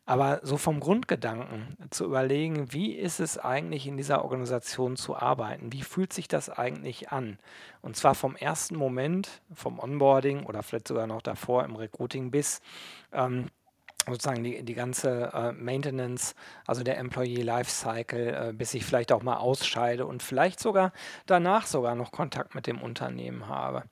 Aber 0.07 0.39
so 0.45 0.57
vom 0.57 0.79
Grundgedanken 0.79 1.77
zu 1.91 2.05
überlegen, 2.05 2.73
wie 2.73 2.93
ist 2.93 3.19
es 3.19 3.39
eigentlich 3.39 3.89
in 3.89 3.97
dieser 3.97 4.23
Organisation 4.23 4.97
zu 4.97 5.17
arbeiten? 5.17 5.73
Wie 5.73 5.83
fühlt 5.83 6.13
sich 6.13 6.29
das 6.29 6.49
eigentlich 6.49 7.11
an? 7.11 7.39
Und 7.83 7.97
zwar 7.97 8.15
vom 8.15 8.37
ersten 8.37 8.77
Moment, 8.77 9.43
vom 9.53 9.81
Onboarding 9.81 10.47
oder 10.47 10.63
vielleicht 10.63 10.87
sogar 10.87 11.09
noch 11.09 11.23
davor 11.23 11.65
im 11.65 11.75
Recruiting 11.75 12.31
bis 12.31 12.61
ähm, 13.13 13.47
sozusagen 14.07 14.45
die, 14.45 14.63
die 14.63 14.75
ganze 14.75 15.33
äh, 15.35 15.53
Maintenance, 15.53 16.37
also 16.67 16.85
der 16.85 16.99
Employee 16.99 17.43
Lifecycle, 17.43 18.51
äh, 18.51 18.53
bis 18.53 18.75
ich 18.75 18.85
vielleicht 18.85 19.11
auch 19.11 19.25
mal 19.25 19.39
ausscheide 19.39 20.07
und 20.07 20.23
vielleicht 20.23 20.61
sogar 20.61 20.93
danach 21.27 21.67
sogar 21.67 21.97
noch 21.97 22.13
Kontakt 22.13 22.55
mit 22.55 22.69
dem 22.69 22.81
Unternehmen 22.81 23.49
habe. 23.49 23.83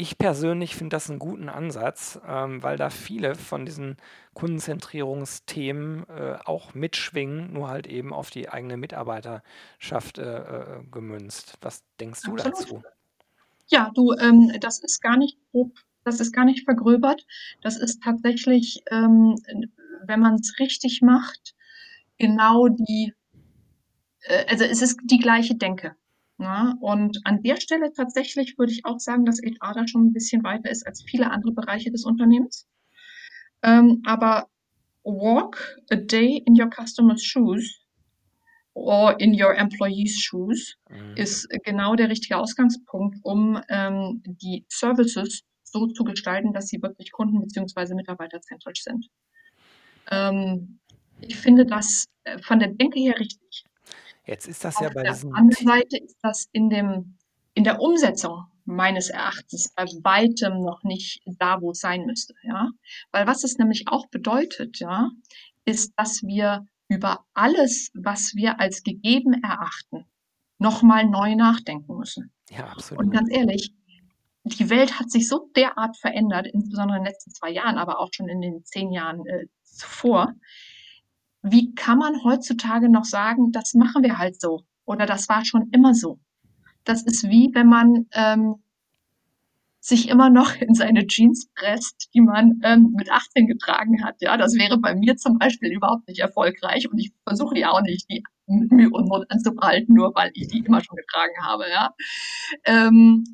Ich 0.00 0.16
persönlich 0.16 0.76
finde 0.76 0.96
das 0.96 1.10
einen 1.10 1.18
guten 1.18 1.50
Ansatz, 1.50 2.18
ähm, 2.26 2.62
weil 2.62 2.78
da 2.78 2.88
viele 2.88 3.34
von 3.34 3.66
diesen 3.66 3.98
Kundenzentrierungsthemen 4.32 6.08
äh, 6.08 6.38
auch 6.42 6.72
mitschwingen, 6.72 7.52
nur 7.52 7.68
halt 7.68 7.86
eben 7.86 8.14
auf 8.14 8.30
die 8.30 8.48
eigene 8.48 8.78
Mitarbeiterschaft 8.78 10.16
äh, 10.16 10.38
äh, 10.38 10.84
gemünzt. 10.90 11.58
Was 11.60 11.84
denkst 12.00 12.22
du 12.22 12.32
Absolut. 12.32 12.54
dazu? 12.54 12.82
Ja, 13.66 13.90
du, 13.94 14.14
ähm, 14.14 14.50
das 14.58 14.78
ist 14.78 15.02
gar 15.02 15.18
nicht 15.18 15.36
grob 15.52 15.72
das 16.02 16.18
ist 16.18 16.32
gar 16.32 16.46
nicht 16.46 16.64
vergröbert. 16.64 17.26
Das 17.60 17.76
ist 17.76 18.02
tatsächlich, 18.02 18.82
ähm, 18.90 19.36
wenn 20.06 20.20
man 20.20 20.36
es 20.36 20.58
richtig 20.58 21.02
macht, 21.02 21.54
genau 22.16 22.68
die, 22.68 23.12
äh, 24.22 24.46
also 24.48 24.64
es 24.64 24.80
ist 24.80 24.98
die 25.04 25.18
gleiche 25.18 25.56
Denke. 25.56 25.94
Ja? 26.40 26.74
Und 26.80 27.18
an 27.24 27.42
der 27.42 27.60
Stelle 27.60 27.92
tatsächlich 27.92 28.58
würde 28.58 28.72
ich 28.72 28.84
auch 28.84 28.98
sagen, 28.98 29.24
dass 29.24 29.40
HR 29.40 29.74
da 29.74 29.86
schon 29.86 30.06
ein 30.06 30.12
bisschen 30.12 30.42
weiter 30.42 30.70
ist 30.70 30.86
als 30.86 31.02
viele 31.02 31.30
andere 31.30 31.52
Bereiche 31.52 31.90
des 31.90 32.04
Unternehmens. 32.04 32.66
Ähm, 33.62 34.02
aber 34.06 34.48
walk 35.04 35.78
a 35.90 35.96
day 35.96 36.42
in 36.46 36.60
your 36.60 36.70
customer's 36.70 37.22
shoes 37.22 37.80
or 38.74 39.18
in 39.20 39.34
your 39.34 39.54
employees' 39.56 40.18
shoes 40.18 40.76
mhm. 40.88 41.16
ist 41.16 41.48
genau 41.64 41.94
der 41.94 42.08
richtige 42.08 42.38
Ausgangspunkt, 42.38 43.18
um 43.22 43.60
ähm, 43.68 44.22
die 44.24 44.64
Services 44.68 45.42
so 45.64 45.86
zu 45.88 46.04
gestalten, 46.04 46.52
dass 46.52 46.68
sie 46.68 46.82
wirklich 46.82 47.12
kunden- 47.12 47.40
bzw. 47.40 47.94
mitarbeiterzentrisch 47.94 48.82
sind. 48.82 49.06
Ähm, 50.10 50.80
ich 51.20 51.36
finde 51.36 51.66
das 51.66 52.06
äh, 52.24 52.38
von 52.38 52.58
der 52.58 52.68
Denke 52.68 52.98
her 52.98 53.18
richtig. 53.18 53.64
Jetzt 54.30 54.46
ist 54.46 54.64
das 54.64 54.76
Auf 54.76 54.82
ja 54.82 54.90
bei 54.90 55.02
der 55.02 55.18
anderen 55.32 55.50
Seite 55.50 55.96
ist 55.96 56.16
das 56.22 56.48
in, 56.52 56.70
dem, 56.70 57.18
in 57.54 57.64
der 57.64 57.80
Umsetzung 57.80 58.44
meines 58.64 59.10
Erachtens 59.10 59.72
bei 59.74 59.84
weitem 60.04 60.60
noch 60.60 60.84
nicht 60.84 61.20
da, 61.26 61.60
wo 61.60 61.72
es 61.72 61.80
sein 61.80 62.06
müsste. 62.06 62.34
Ja? 62.44 62.68
Weil 63.10 63.26
was 63.26 63.42
es 63.42 63.58
nämlich 63.58 63.88
auch 63.88 64.06
bedeutet, 64.06 64.78
ja, 64.78 65.10
ist, 65.64 65.94
dass 65.96 66.22
wir 66.22 66.64
über 66.86 67.26
alles, 67.34 67.90
was 67.94 68.36
wir 68.36 68.60
als 68.60 68.84
gegeben 68.84 69.42
erachten, 69.42 70.04
nochmal 70.58 71.06
neu 71.06 71.34
nachdenken 71.34 71.96
müssen. 71.96 72.32
Ja, 72.50 72.68
absolut. 72.68 73.02
Und 73.02 73.10
ganz 73.10 73.28
ehrlich, 73.32 73.74
die 74.44 74.70
Welt 74.70 75.00
hat 75.00 75.10
sich 75.10 75.28
so 75.28 75.50
derart 75.56 75.96
verändert, 75.96 76.46
insbesondere 76.46 76.98
in 76.98 77.04
den 77.04 77.12
letzten 77.12 77.32
zwei 77.32 77.50
Jahren, 77.50 77.78
aber 77.78 77.98
auch 77.98 78.10
schon 78.14 78.28
in 78.28 78.40
den 78.40 78.64
zehn 78.64 78.92
Jahren 78.92 79.26
äh, 79.26 79.46
zuvor. 79.64 80.34
Wie 81.42 81.74
kann 81.74 81.98
man 81.98 82.22
heutzutage 82.22 82.88
noch 82.88 83.04
sagen, 83.04 83.52
das 83.52 83.74
machen 83.74 84.02
wir 84.02 84.18
halt 84.18 84.40
so 84.40 84.64
oder 84.84 85.06
das 85.06 85.28
war 85.28 85.44
schon 85.44 85.70
immer 85.70 85.94
so? 85.94 86.18
Das 86.84 87.02
ist 87.02 87.28
wie, 87.28 87.50
wenn 87.54 87.68
man 87.68 88.06
ähm, 88.12 88.56
sich 89.80 90.08
immer 90.08 90.28
noch 90.28 90.54
in 90.56 90.74
seine 90.74 91.06
Jeans 91.06 91.48
presst, 91.54 92.10
die 92.14 92.20
man 92.20 92.60
ähm, 92.62 92.94
mit 92.96 93.10
18 93.10 93.46
getragen 93.46 94.04
hat. 94.04 94.16
Ja, 94.20 94.36
das 94.36 94.54
wäre 94.54 94.78
bei 94.78 94.94
mir 94.94 95.16
zum 95.16 95.38
Beispiel 95.38 95.72
überhaupt 95.72 96.06
nicht 96.06 96.20
erfolgreich 96.20 96.90
und 96.90 96.98
ich 96.98 97.12
versuche 97.26 97.58
ja 97.58 97.70
auch 97.70 97.82
nicht, 97.82 98.06
die 98.10 98.22
mit 98.50 98.72
Mühe 98.72 98.90
und 98.90 99.08
Not 99.08 99.26
anzubehalten, 99.30 99.94
nur 99.94 100.12
weil 100.14 100.30
ich 100.34 100.48
die 100.48 100.58
immer 100.58 100.82
schon 100.82 100.96
getragen 100.96 101.34
habe. 101.42 101.64
Ja. 101.70 101.94
Ähm, 102.64 103.24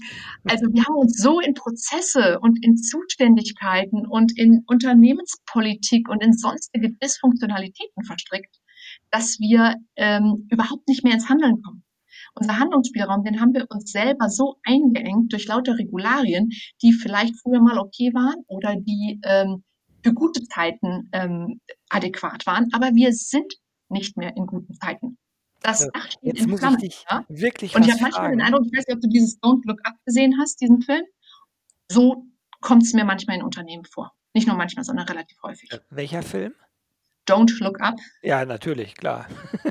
also 0.45 0.67
wir 0.73 0.85
haben 0.85 0.97
uns 0.97 1.21
so 1.21 1.41
in 1.41 1.55
Prozesse 1.55 2.39
und 2.41 2.63
in 2.63 2.77
Zuständigkeiten 2.77 4.07
und 4.07 4.37
in 4.39 4.63
Unternehmenspolitik 4.67 6.09
und 6.09 6.23
in 6.23 6.35
sonstige 6.35 6.93
Dysfunktionalitäten 6.93 8.05
verstrickt, 8.05 8.57
dass 9.11 9.39
wir 9.41 9.77
ähm, 9.97 10.47
überhaupt 10.51 10.87
nicht 10.87 11.03
mehr 11.03 11.15
ins 11.15 11.29
Handeln 11.29 11.63
kommen. 11.63 11.83
Unser 12.39 12.59
Handlungsspielraum, 12.59 13.25
den 13.25 13.41
haben 13.41 13.55
wir 13.55 13.67
uns 13.71 13.91
selber 13.91 14.29
so 14.29 14.57
eingeengt 14.65 15.33
durch 15.33 15.47
lauter 15.47 15.79
Regularien, 15.79 16.51
die 16.83 16.93
vielleicht 16.93 17.35
früher 17.41 17.61
mal 17.61 17.79
okay 17.79 18.13
waren 18.15 18.45
oder 18.47 18.77
die 18.77 19.21
ähm, 19.25 19.65
für 20.05 20.15
gute 20.15 20.43
Zeiten 20.45 21.09
ähm, 21.13 21.61
adäquat 21.89 22.47
waren, 22.47 22.69
aber 22.73 22.95
wir 22.95 23.13
sind 23.13 23.53
nicht 23.89 24.17
mehr 24.17 24.37
in 24.37 24.47
guten 24.47 24.75
Zeiten. 24.75 25.19
Das 25.63 25.81
ja, 25.81 25.91
Dach 25.93 26.11
steht 26.11 26.39
in 26.39 26.57
Flammen. 26.57 26.79
Ja? 27.11 27.25
Wirklich 27.29 27.75
Und 27.75 27.85
ich 27.85 27.91
habe 27.91 28.03
manchmal 28.03 28.23
fragen. 28.23 28.39
den 28.39 28.47
Eindruck, 28.47 28.67
ich 28.67 28.79
weiß 28.79 28.87
nicht, 28.87 28.97
ob 28.97 29.01
du 29.01 29.09
dieses 29.09 29.41
Don't 29.41 29.63
Look 29.65 29.81
Up 29.85 29.95
gesehen 30.05 30.37
hast, 30.39 30.61
diesen 30.61 30.83
Film. 30.83 31.05
So 31.91 32.27
kommt 32.61 32.85
es 32.85 32.93
mir 32.93 33.05
manchmal 33.05 33.37
in 33.37 33.43
Unternehmen 33.43 33.85
vor. 33.85 34.13
Nicht 34.35 34.47
nur 34.47 34.57
manchmal, 34.57 34.85
sondern 34.85 35.07
relativ 35.09 35.39
häufig. 35.43 35.71
Welcher 35.91 36.23
Film? 36.23 36.55
Don't 37.27 37.53
Look 37.61 37.81
Up. 37.81 37.97
Ja, 38.23 38.45
natürlich, 38.45 38.95
klar. 38.97 39.27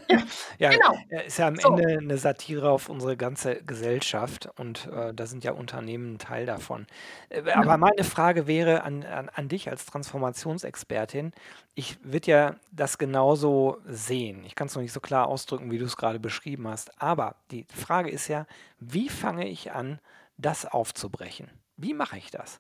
Ja, 0.10 0.18
Ja, 0.60 0.72
genau. 0.72 0.94
ist 1.26 1.38
ja 1.40 1.48
am 1.48 1.60
So. 1.62 1.70
Ende 1.70 1.98
eine 2.00 2.18
Satire 2.18 2.70
auf 2.72 2.90
unsere 2.90 3.18
ganze 3.18 3.64
Gesellschaft 3.64 4.50
und, 4.58 4.88
äh, 4.88 5.14
da 5.14 5.26
sind 5.26 5.44
ja 5.44 5.52
Unternehmen 5.54 6.16
'n 6.16 6.20
Teil 6.20 6.46
davon. 6.46 6.88
Äh, 7.30 7.44
Genau. 7.54 7.62
aber 7.62 7.78
meine 7.78 8.04
Frage 8.04 8.48
wäre 8.48 8.84
an 8.84 9.04
an 9.04 9.30
an 9.30 9.50
dich 9.50 9.70
als 9.70 9.86
Transformationsexpertin. 9.88 11.34
Ich 11.76 11.98
würde 12.04 12.32
ja 12.32 12.56
das 12.72 12.98
genauso 12.98 13.80
sehen. 13.86 14.44
Ich 14.46 14.56
kann's 14.56 14.76
noch 14.76 14.82
nicht 14.84 14.94
so 14.94 15.00
klar 15.02 15.28
ausdrücken, 15.28 15.72
wie 15.72 15.80
du's 15.80 15.98
grade 15.98 16.20
beschrieben 16.20 16.68
hast. 16.68 17.02
Aber 17.02 17.38
die 17.52 17.66
Frage 17.74 18.10
ist 18.12 18.28
ja: 18.28 18.46
Wie 18.80 19.10
fange 19.10 19.48
ich 19.50 19.72
an, 19.74 20.00
das 20.38 20.66
aufzubrechen? 20.66 21.50
Wie 21.78 21.94
mache 21.94 22.18
ich 22.18 22.32
das? 22.32 22.60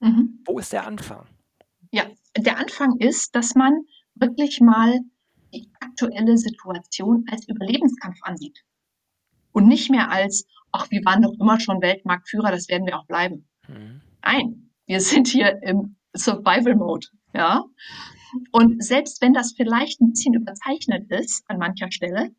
Mhm. 0.00 0.38
Wo 0.46 0.58
ist 0.58 0.72
der 0.72 0.84
Anfang? 0.86 1.26
Ja, 1.92 2.04
der 2.36 2.58
Anfang 2.58 2.96
ist, 2.98 3.34
dass 3.34 3.54
man 3.54 3.86
wirklich 4.20 4.60
mal 4.60 5.00
die 5.54 5.68
aktuelle 5.80 6.36
Situation 6.36 7.24
als 7.30 7.48
Überlebenskampf 7.48 8.18
ansieht 8.22 8.64
und 9.52 9.66
nicht 9.68 9.90
mehr 9.90 10.10
als: 10.10 10.46
„Ach, 10.72 10.90
wir 10.90 11.04
waren 11.04 11.22
doch 11.22 11.32
immer 11.40 11.60
schon 11.60 11.80
Weltmarktführer, 11.82 12.50
das 12.50 12.68
werden 12.68 12.86
wir 12.86 12.98
auch 12.98 13.06
bleiben.“ 13.06 13.48
Mhm. 13.68 14.02
Nein, 14.22 14.70
wir 14.86 15.00
sind 15.00 15.28
hier 15.28 15.62
im 15.62 15.96
Survival 16.14 16.76
Mode, 16.76 17.06
ja? 17.34 17.64
Und 18.52 18.82
selbst 18.84 19.22
wenn 19.22 19.32
das 19.32 19.54
vielleicht 19.56 20.00
'n 20.00 20.10
bisschen 20.10 20.34
überzeichnet 20.34 21.10
ist 21.10 21.44
an 21.48 21.58
mancher 21.58 21.90
Stelle, 21.90 22.30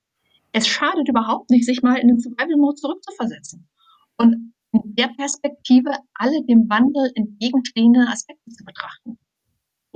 es 0.52 0.68
schadet 0.68 1.08
überhaupt 1.08 1.50
nicht, 1.50 1.66
sich 1.66 1.82
mal 1.82 1.98
in 1.98 2.08
den 2.08 2.20
Survival 2.20 2.58
Mode 2.58 2.76
zurückzuversetzen 2.76 3.68
und 4.18 4.54
in 4.72 4.82
der 4.96 5.08
Perspektive 5.18 5.92
alle 6.14 6.44
dem 6.46 6.70
Wandel 6.70 7.12
entgegenstehenden 7.16 8.08
Aspekte 8.08 8.50
zu 8.52 8.64
betrachten 8.64 9.18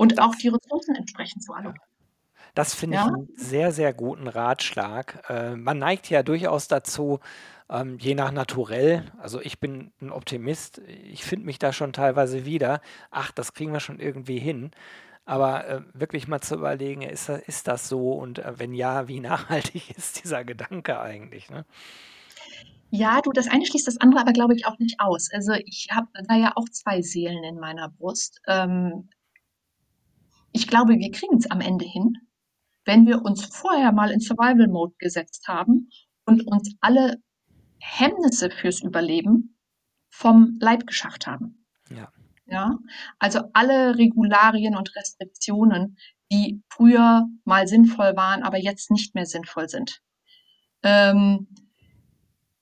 und 0.04 0.20
auch 0.20 0.34
die 0.36 0.48
Ressourcen 0.48 0.94
entsprechend 0.96 1.42
zu 1.44 1.52
allokieren. 1.52 1.80
Das 2.54 2.74
finde 2.74 2.96
ich 2.96 3.04
Ja? 3.04 3.08
'n 3.08 3.28
sehr, 3.36 3.72
sehr 3.72 3.92
guten 3.92 4.28
Ratschlag. 4.28 5.24
Äh, 5.28 5.56
man 5.56 5.78
neigt 5.78 6.08
ja 6.10 6.22
durchaus 6.22 6.68
dazu, 6.68 7.18
ähm, 7.68 7.98
je 7.98 8.14
nach 8.14 8.30
Naturell 8.30 9.04
also, 9.18 9.40
ich 9.40 9.58
bin 9.60 9.92
'n 10.00 10.10
Optimist. 10.10 10.78
Ich 10.86 11.24
finde 11.24 11.46
mich 11.46 11.58
da 11.58 11.72
schon 11.72 11.92
teilweise 11.92 12.44
wieder: 12.44 12.80
„Ach, 13.10 13.32
das 13.32 13.54
kriegen 13.54 13.72
wir 13.72 13.80
schon 13.80 13.98
irgendwie 13.98 14.38
hin.“ 14.38 14.70
Aber, 15.26 15.66
äh, 15.68 15.80
wirklich 15.94 16.28
mal 16.28 16.40
zu 16.42 16.54
überlegen, 16.56 17.02
ist 17.02 17.28
ist 17.30 17.66
das 17.68 17.88
so 17.88 18.12
und, 18.12 18.38
äh, 18.40 18.58
wenn 18.58 18.74
ja, 18.74 19.08
wie 19.08 19.20
nachhaltig 19.20 19.90
ist 19.96 20.22
dieser 20.24 20.44
Gedanke 20.44 21.00
eigentlich, 21.00 21.50
ne? 21.50 21.66
Ja, 22.90 23.20
du, 23.22 23.30
das 23.32 23.48
eine 23.48 23.66
schließt 23.66 23.86
das 23.88 23.96
andere 24.00 24.20
aber, 24.20 24.32
glaube 24.32 24.54
ich, 24.54 24.66
auch 24.66 24.78
nicht 24.78 25.00
aus. 25.00 25.28
Also, 25.32 25.52
ich 25.54 25.88
habe 25.90 26.08
da 26.28 26.36
ja 26.36 26.52
auch 26.54 26.68
2 26.70 27.02
Seelen 27.02 27.42
in 27.44 27.56
meiner 27.58 27.88
Brust. 27.90 28.40
Ähm 28.46 29.08
ich 30.54 30.68
glaube, 30.68 30.94
wir 30.94 31.10
kriegen's 31.10 31.50
am 31.50 31.60
Ende 31.60 31.84
hin, 31.84 32.16
wenn 32.84 33.06
wir 33.06 33.22
uns 33.22 33.44
vorher 33.44 33.92
mal 33.92 34.10
in 34.10 34.20
Survival 34.20 34.68
Mode 34.68 34.94
gesetzt 34.98 35.48
haben 35.48 35.90
und 36.26 36.46
uns 36.46 36.76
alle 36.80 37.16
Hemmnisse 37.80 38.50
fürs 38.50 38.80
Überleben 38.80 39.58
vom 40.10 40.56
Leib 40.60 40.86
geschafft 40.86 41.26
haben. 41.26 41.66
Ja. 41.90 42.08
Ja? 42.46 42.78
Also, 43.18 43.40
alle 43.52 43.98
Regularien 43.98 44.76
und 44.76 44.94
Restriktionen, 44.94 45.96
die 46.30 46.62
früher 46.68 47.26
mal 47.44 47.66
sinnvoll 47.66 48.16
waren, 48.16 48.44
aber 48.44 48.58
jetzt 48.58 48.92
nicht 48.92 49.14
mehr 49.14 49.26
sinnvoll 49.26 49.68
sind. 49.68 50.02
Ähm, 50.84 51.48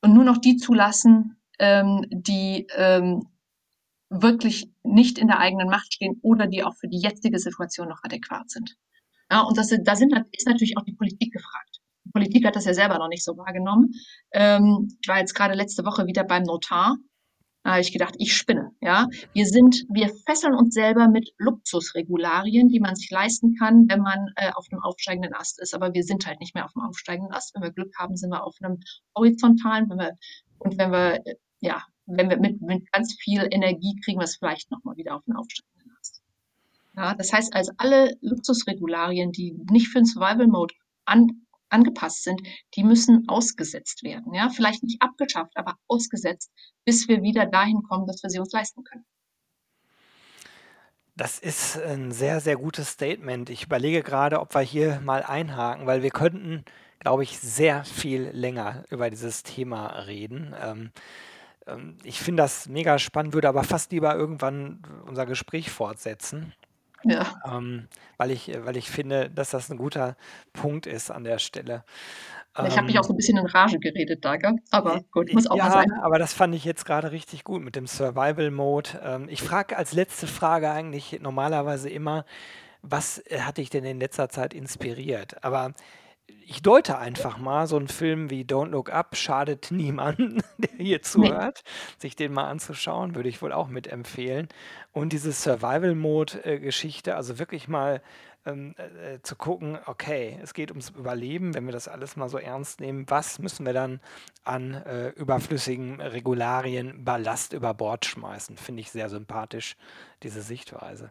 und 0.00 0.14
nur 0.14 0.24
noch 0.24 0.38
die 0.38 0.56
zulassen, 0.56 1.36
ähm, 1.58 2.06
die, 2.10 2.66
ähm, 2.74 3.28
wirklich 4.12 4.70
nicht 4.84 5.18
in 5.18 5.28
der 5.28 5.40
eigenen 5.40 5.68
Macht 5.68 5.94
stehen 5.94 6.20
oder 6.22 6.46
die 6.48 6.64
auch 6.64 6.76
für 6.76 6.88
die 6.88 7.00
jetzige 7.00 7.38
Situation 7.40 7.88
noch 7.88 8.04
adäquat 8.04 8.50
sind. 8.50 8.76
Ja, 9.32 9.42
und 9.42 9.58
das 9.58 9.70
da 9.84 9.96
sind 9.96 10.14
ist 10.32 10.48
natürlich 10.48 10.78
auch 10.78 10.84
die 10.84 10.94
Politik 10.94 11.32
gefragt. 11.32 11.80
Die 12.06 12.10
Politik 12.12 12.46
hat 12.46 12.56
das 12.56 12.66
ja 12.66 12.74
selber 12.74 12.98
noch 12.98 13.08
nicht 13.08 13.24
so 13.24 13.36
wahrgenommen. 13.38 13.92
Ähm, 14.32 14.88
ich 15.02 15.08
war 15.08 15.18
jetzt 15.20 15.34
grade 15.34 15.54
letzte 15.54 15.84
Woche 15.86 16.06
wieder 16.06 16.24
beim 16.24 16.44
Notar. 16.44 16.96
Da 17.64 17.72
habe 17.72 17.82
ich 17.82 17.92
gedacht: 17.92 18.14
„Ich 18.18 18.36
spinne“, 18.36 18.70
ja? 18.82 19.08
Wir 19.34 19.46
sind 19.46 19.84
wir 19.90 20.10
fesseln 20.26 20.54
uns 20.54 20.74
selber 20.74 21.08
mit 21.08 21.30
Luxusregularien, 21.38 22.68
die 22.70 22.80
man 22.80 22.96
sich 22.96 23.10
leisten 23.10 23.56
kann, 23.56 23.86
wenn 23.88 24.00
man, 24.02 24.28
äh, 24.36 24.52
auf 24.54 24.66
'nem 24.72 24.82
aufsteigenden 24.82 25.34
Ast 25.34 25.60
ist, 25.62 25.74
aber 25.74 25.94
wir 25.94 26.04
sind 26.04 26.26
halt 26.26 26.40
nicht 26.40 26.54
mehr 26.56 26.66
auf'm 26.66 26.86
aufsteigenden 26.88 27.34
Ast. 27.34 27.54
Wenn 27.54 27.62
wir 27.64 27.72
Glück 27.72 27.94
haben, 27.98 28.16
sind 28.16 28.30
wir 28.30 28.44
auf 28.44 28.56
'nem 28.60 28.80
horizontalen, 29.16 29.90
wenn 29.90 29.98
wir 29.98 30.12
und 30.58 30.78
wenn 30.78 30.92
wir, 30.92 31.26
äh, 31.26 31.36
ja 31.60 31.82
wenn 32.16 32.30
wir 32.30 32.38
mit 32.38 32.60
mit 32.62 32.90
ganz 32.92 33.14
viel 33.20 33.48
Energie 33.50 33.96
kriegen 34.04 34.20
wir's 34.20 34.36
vielleicht 34.38 34.70
noch 34.70 34.84
mal 34.84 34.96
wieder 34.96 35.16
auf 35.16 35.22
'n 35.28 35.36
aufsteigenden 35.36 35.92
Ast. 36.00 36.22
Ja, 36.96 37.14
das 37.14 37.32
heißt 37.32 37.54
also, 37.54 37.72
alle 37.78 38.16
Luxusregularien, 38.22 39.32
die 39.32 39.54
nicht 39.70 39.88
für 39.88 39.98
'n 40.00 40.06
Survival 40.06 40.48
Mode 40.48 40.74
an 41.06 41.46
angepasst 41.70 42.24
sind, 42.24 42.42
die 42.76 42.84
müssen 42.84 43.28
ausgesetzt 43.28 44.02
werden, 44.04 44.34
ja? 44.34 44.50
Vielleicht 44.50 44.82
nicht 44.84 45.02
abgeschafft, 45.02 45.52
aber 45.56 45.76
ausgesetzt, 45.88 46.52
bis 46.86 47.08
wir 47.08 47.22
wieder 47.22 47.46
dahin 47.46 47.82
kommen, 47.84 48.06
dass 48.06 48.22
wir 48.22 48.30
sie 48.30 48.40
uns 48.40 48.52
leisten 48.52 48.84
können. 48.84 49.04
Das 51.16 51.38
ist 51.38 51.76
'n 51.76 52.10
sehr, 52.10 52.40
sehr 52.40 52.56
gutes 52.56 52.88
Statement. 52.92 53.50
Ich 53.50 53.64
überlege 53.64 54.02
grade, 54.02 54.40
ob 54.40 54.54
wir 54.54 54.62
hier 54.62 55.00
mal 55.00 55.22
einhaken, 55.22 55.86
weil 55.86 56.02
wir 56.02 56.10
könnten, 56.10 56.64
glaube 57.00 57.22
ich, 57.22 57.38
sehr 57.38 57.84
viel 57.84 58.30
länger 58.32 58.84
über 58.88 59.10
dieses 59.10 59.42
Thema 59.42 59.88
reden. 60.06 60.54
Ähm, 60.58 60.90
ich 62.04 62.20
finde 62.20 62.42
das 62.42 62.68
mega 62.68 62.98
spannend, 62.98 63.34
würde 63.34 63.48
aber 63.48 63.64
fast 63.64 63.92
lieber 63.92 64.14
irgendwann 64.16 64.82
unser 65.06 65.26
Gespräch 65.26 65.70
fortsetzen. 65.70 66.54
Ja. 67.04 67.42
Ähm, 67.46 67.88
weil 68.18 68.30
ich 68.32 68.48
äh, 68.50 68.64
weil 68.66 68.76
ich 68.78 68.90
finde, 68.90 69.30
dass 69.30 69.50
das 69.50 69.70
'n 69.70 69.78
guter 69.78 70.16
Punkt 70.54 70.86
ist 70.86 71.10
an 71.10 71.24
der 71.24 71.38
Stelle. 71.38 71.84
Ich 72.64 72.76
habe 72.76 72.86
mich 72.86 72.98
auch 72.98 73.02
Ähm 73.02 73.04
so 73.04 73.12
'n 73.12 73.16
bisschen 73.16 73.38
in 73.38 73.46
Rage 73.46 73.78
geredet 73.80 74.24
da, 74.24 74.36
gell? 74.36 74.56
Aber 74.70 75.02
J 75.02 75.02
gut, 75.10 75.32
muss 75.32 75.46
auch 75.48 75.60
mal 75.60 75.70
ja, 75.70 75.72
sein. 75.72 76.02
aber 76.02 76.18
das 76.18 76.32
fand 76.32 76.54
ich 76.54 76.64
jetzt 76.64 76.84
grade 76.86 77.12
richtig 77.12 77.44
gut 77.44 77.62
mit 77.62 77.76
dem 77.76 77.86
Survival 77.86 78.50
Mode. 78.50 79.00
Ähm, 79.02 79.28
ich 79.28 79.42
frage 79.42 79.76
als 79.76 79.92
letzte 79.92 80.26
Frage 80.26 80.70
eigentlich 80.70 81.18
normalerweise 81.20 81.88
immer: 81.90 82.24
„Was, 82.82 83.18
äh, 83.26 83.40
hat 83.42 83.58
dich 83.58 83.70
denn 83.70 83.84
in 83.84 84.00
letzter 84.00 84.28
Zeit 84.30 84.54
inspiriert?“ 84.54 85.44
Aber 85.44 85.72
ich 86.40 86.62
deute 86.62 86.98
einfach 86.98 87.38
mal, 87.38 87.66
so 87.66 87.76
'n 87.78 87.88
Film 87.88 88.30
wie 88.30 88.42
Don't 88.44 88.68
Look 88.70 88.90
Up 88.92 89.16
schadet 89.16 89.70
niemandem, 89.70 90.42
der 90.58 90.70
hier 90.78 91.02
zuhört, 91.02 91.62
sich 91.98 92.16
den 92.16 92.32
mal 92.32 92.48
anzuschauen, 92.48 93.14
würde 93.14 93.28
ich 93.28 93.42
wohl 93.42 93.52
auch 93.52 93.68
mitempfehlen. 93.68 94.48
Und 94.92 95.12
diese 95.12 95.32
Survival 95.32 95.94
Mode, 95.94 96.44
äh, 96.44 96.58
Geschichte, 96.58 97.16
also 97.16 97.38
wirklich 97.38 97.68
mal, 97.68 98.02
ähm, 98.44 98.74
äh, 98.78 99.14
äh, 99.14 99.22
zu 99.22 99.36
gucken: 99.36 99.78
„Okay, 99.86 100.38
es 100.42 100.54
geht 100.54 100.70
ums 100.70 100.90
Überleben, 100.90 101.54
wenn 101.54 101.64
wir 101.66 101.72
das 101.72 101.88
alles 101.88 102.16
mal 102.16 102.28
so 102.28 102.38
ernst 102.38 102.80
nehmen, 102.80 103.04
was 103.08 103.38
müssen 103.38 103.64
wir 103.66 103.72
dann 103.72 104.00
an, 104.44 104.74
äh, 104.74 105.08
überflüssigen 105.10 106.00
Regularien, 106.00 107.04
Ballast 107.04 107.52
über 107.52 107.72
Bord 107.74 108.04
schmeißen?“ 108.04 108.56
Finde 108.56 108.80
ich 108.82 108.90
sehr 108.90 109.08
sympathisch, 109.08 109.76
diese 110.22 110.42
Sichtweise. 110.42 111.10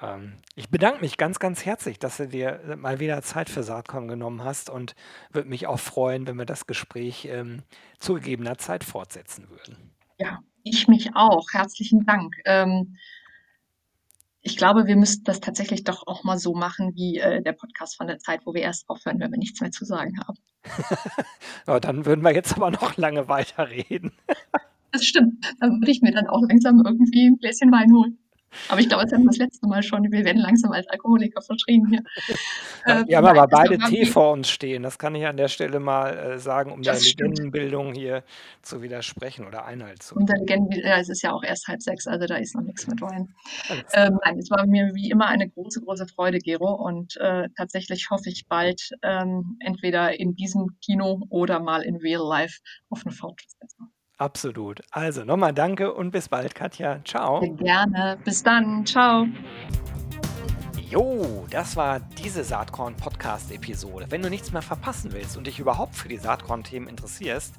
Ähm, 0.00 0.34
ich 0.54 0.68
bedanke 0.70 1.00
mich 1.00 1.16
ganz, 1.16 1.38
ganz 1.38 1.64
herzlich, 1.64 1.98
dass 1.98 2.18
du 2.18 2.28
dir, 2.28 2.60
äh, 2.68 2.76
mal 2.76 3.00
wieder 3.00 3.22
Zeit 3.22 3.48
für 3.50 3.62
Saatkorn 3.62 4.08
genommen 4.08 4.44
hast 4.44 4.70
und 4.70 4.94
würde 5.32 5.48
mich 5.48 5.66
auch 5.66 5.80
freuen, 5.80 6.26
wenn 6.26 6.36
wir 6.36 6.46
das 6.46 6.66
Gespräch, 6.66 7.26
ähm, 7.30 7.62
zu 7.98 8.14
gegebener 8.14 8.58
Zeit 8.58 8.84
fortsetzen 8.84 9.48
würden. 9.50 9.94
Ja, 10.18 10.40
ich 10.62 10.88
mich 10.88 11.14
auch. 11.14 11.46
Herzlichen 11.52 12.04
Dank. 12.06 12.34
Ähm 12.44 12.96
ich 14.42 14.56
glaube, 14.56 14.86
wir 14.86 14.94
müssten 14.96 15.24
das 15.24 15.40
tatsächlich 15.40 15.82
doch 15.82 16.06
auch 16.06 16.22
mal 16.22 16.38
so 16.38 16.54
machen 16.54 16.94
wie, 16.94 17.18
äh, 17.18 17.42
der 17.42 17.52
Podcast 17.52 17.96
von 17.96 18.06
der 18.06 18.18
Zeit, 18.20 18.42
wo 18.46 18.54
wir 18.54 18.62
erst 18.62 18.88
aufhören, 18.88 19.18
wenn 19.18 19.32
wir 19.32 19.38
nichts 19.38 19.60
mehr 19.60 19.72
zu 19.72 19.84
sagen 19.84 20.20
haben. 20.20 20.38
Ja, 21.66 21.80
dann 21.80 22.06
würden 22.06 22.22
wir 22.22 22.32
jetzt 22.32 22.54
aber 22.54 22.70
noch 22.70 22.96
lange 22.96 23.28
weiterreden. 23.28 24.12
Das 24.92 25.04
stimmt. 25.04 25.44
Dann 25.60 25.80
würde 25.80 25.90
ich 25.90 26.00
mir 26.00 26.12
dann 26.12 26.26
auch 26.28 26.42
langsam 26.48 26.82
irgendwie 26.84 27.26
'n 27.26 27.38
Gläschen 27.38 27.72
Wein 27.72 27.92
holen. 27.92 28.18
Aber 28.68 28.80
ich 28.80 28.88
glaube, 28.88 29.04
das 29.04 29.12
hatten 29.12 29.24
wir 29.24 29.30
das 29.30 29.38
letzte 29.38 29.66
Mal 29.68 29.82
schon. 29.82 30.02
Wir 30.10 30.24
werden 30.24 30.38
langsam 30.42 30.72
als 30.72 30.86
Alkoholiker 30.88 31.42
verschrien 31.42 31.86
hier. 31.88 32.00
Ja, 32.86 33.00
Äh, 33.00 33.04
wir 33.06 33.16
haben 33.16 33.26
aber 33.26 33.48
beide 33.48 33.80
Tee 33.80 34.02
wie 34.02 34.06
vor 34.06 34.32
uns 34.32 34.48
stehen. 34.50 34.82
Das 34.82 34.98
kann 34.98 35.14
ich 35.14 35.26
an 35.26 35.36
der 35.36 35.48
Stelle 35.48 35.80
mal, 35.80 36.16
äh, 36.16 36.38
sagen, 36.38 36.72
um 36.72 36.84
der 36.84 36.94
Das 36.94 37.04
stimmt. 37.06 37.38
Legendenbildung 37.38 37.92
hier 37.94 38.22
zu 38.62 38.82
widersprechen 38.82 39.46
oder 39.46 39.64
Einhalt 39.64 40.02
zu 40.02 40.14
Und 40.16 40.28
der 40.28 40.36
ja, 40.84 40.98
es 40.98 41.08
ist 41.08 41.22
ja 41.22 41.32
auch 41.32 41.42
erst 41.42 41.66
5:30, 41.66 42.06
also 42.06 42.26
da 42.26 42.36
ist 42.36 42.54
noch 42.54 42.62
nix 42.62 42.86
mit 42.86 43.00
Wein. 43.00 43.34
Ähm, 43.92 44.18
nein, 44.24 44.38
es 44.38 44.50
war 44.50 44.66
mir 44.66 44.92
wie 44.94 45.10
immer 45.10 45.26
eine 45.26 45.48
große, 45.50 45.80
große 45.82 46.06
Freude, 46.06 46.38
Gero, 46.38 46.72
und, 46.74 47.16
äh, 47.18 47.48
tatsächlich 47.56 48.08
hoffe 48.10 48.28
ich 48.30 48.46
bald, 48.48 48.90
ähm, 49.02 49.58
entweder 49.60 50.18
in 50.18 50.34
diesem 50.36 50.78
Kino 50.84 51.22
oder 51.28 51.60
mal 51.60 51.82
in 51.82 51.96
real 51.96 52.26
life 52.26 52.60
auf 52.90 53.04
'ne 53.04 53.12
Fortsetzung. 53.12 53.65
Absolut. 54.16 54.80
Also, 54.90 55.24
noch 55.24 55.36
mal 55.36 55.52
danke 55.52 55.92
und 55.92 56.10
bis 56.10 56.28
bald, 56.28 56.54
Katja. 56.54 56.94
Sehr 56.94 57.04
Tschau. 57.04 57.40
gerne. 57.56 58.18
Bis 58.24 58.42
dann. 58.42 58.84
Tschau. 58.84 59.26
Jo, 60.88 61.46
das 61.50 61.76
war 61.76 62.00
diese 62.00 62.44
Saatkorn-Podcast-Episode. 62.44 64.06
Wenn 64.10 64.22
du 64.22 64.30
nichts 64.30 64.52
mehr 64.52 64.62
verpassen 64.62 65.12
willst 65.12 65.36
und 65.36 65.46
dich 65.46 65.58
überhaupt 65.58 65.96
für 65.96 66.08
die 66.08 66.16
Saatkorn-Themen 66.16 66.88
interessierst, 66.88 67.56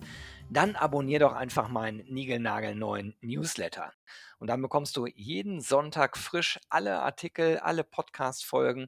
dann 0.49 0.75
abonnier 0.75 1.19
doch 1.19 1.33
einfach 1.33 1.67
meinen 1.67 2.05
niegelnagelneuen 2.07 3.15
Newsletter. 3.21 3.91
Und 4.39 4.47
dann 4.47 4.61
bekommst 4.61 4.95
du 4.97 5.05
jeden 5.07 5.61
Sonntag 5.61 6.17
frisch 6.17 6.59
alle 6.69 6.99
Artikel, 7.01 7.57
alle 7.57 7.83
Podcast-Folgen 7.83 8.87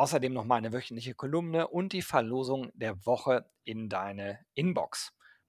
Außerdem 0.00 0.32
noch 0.32 0.46
meine 0.46 0.72
wöchentliche 0.72 1.14
Kolumne 1.14 1.68
und 1.68 1.92
die 1.92 2.00
Verlosung 2.00 2.70
der 2.72 3.04
Woche 3.04 3.44
in 3.64 3.90
deine 3.90 4.38
Inbox. 4.54 5.12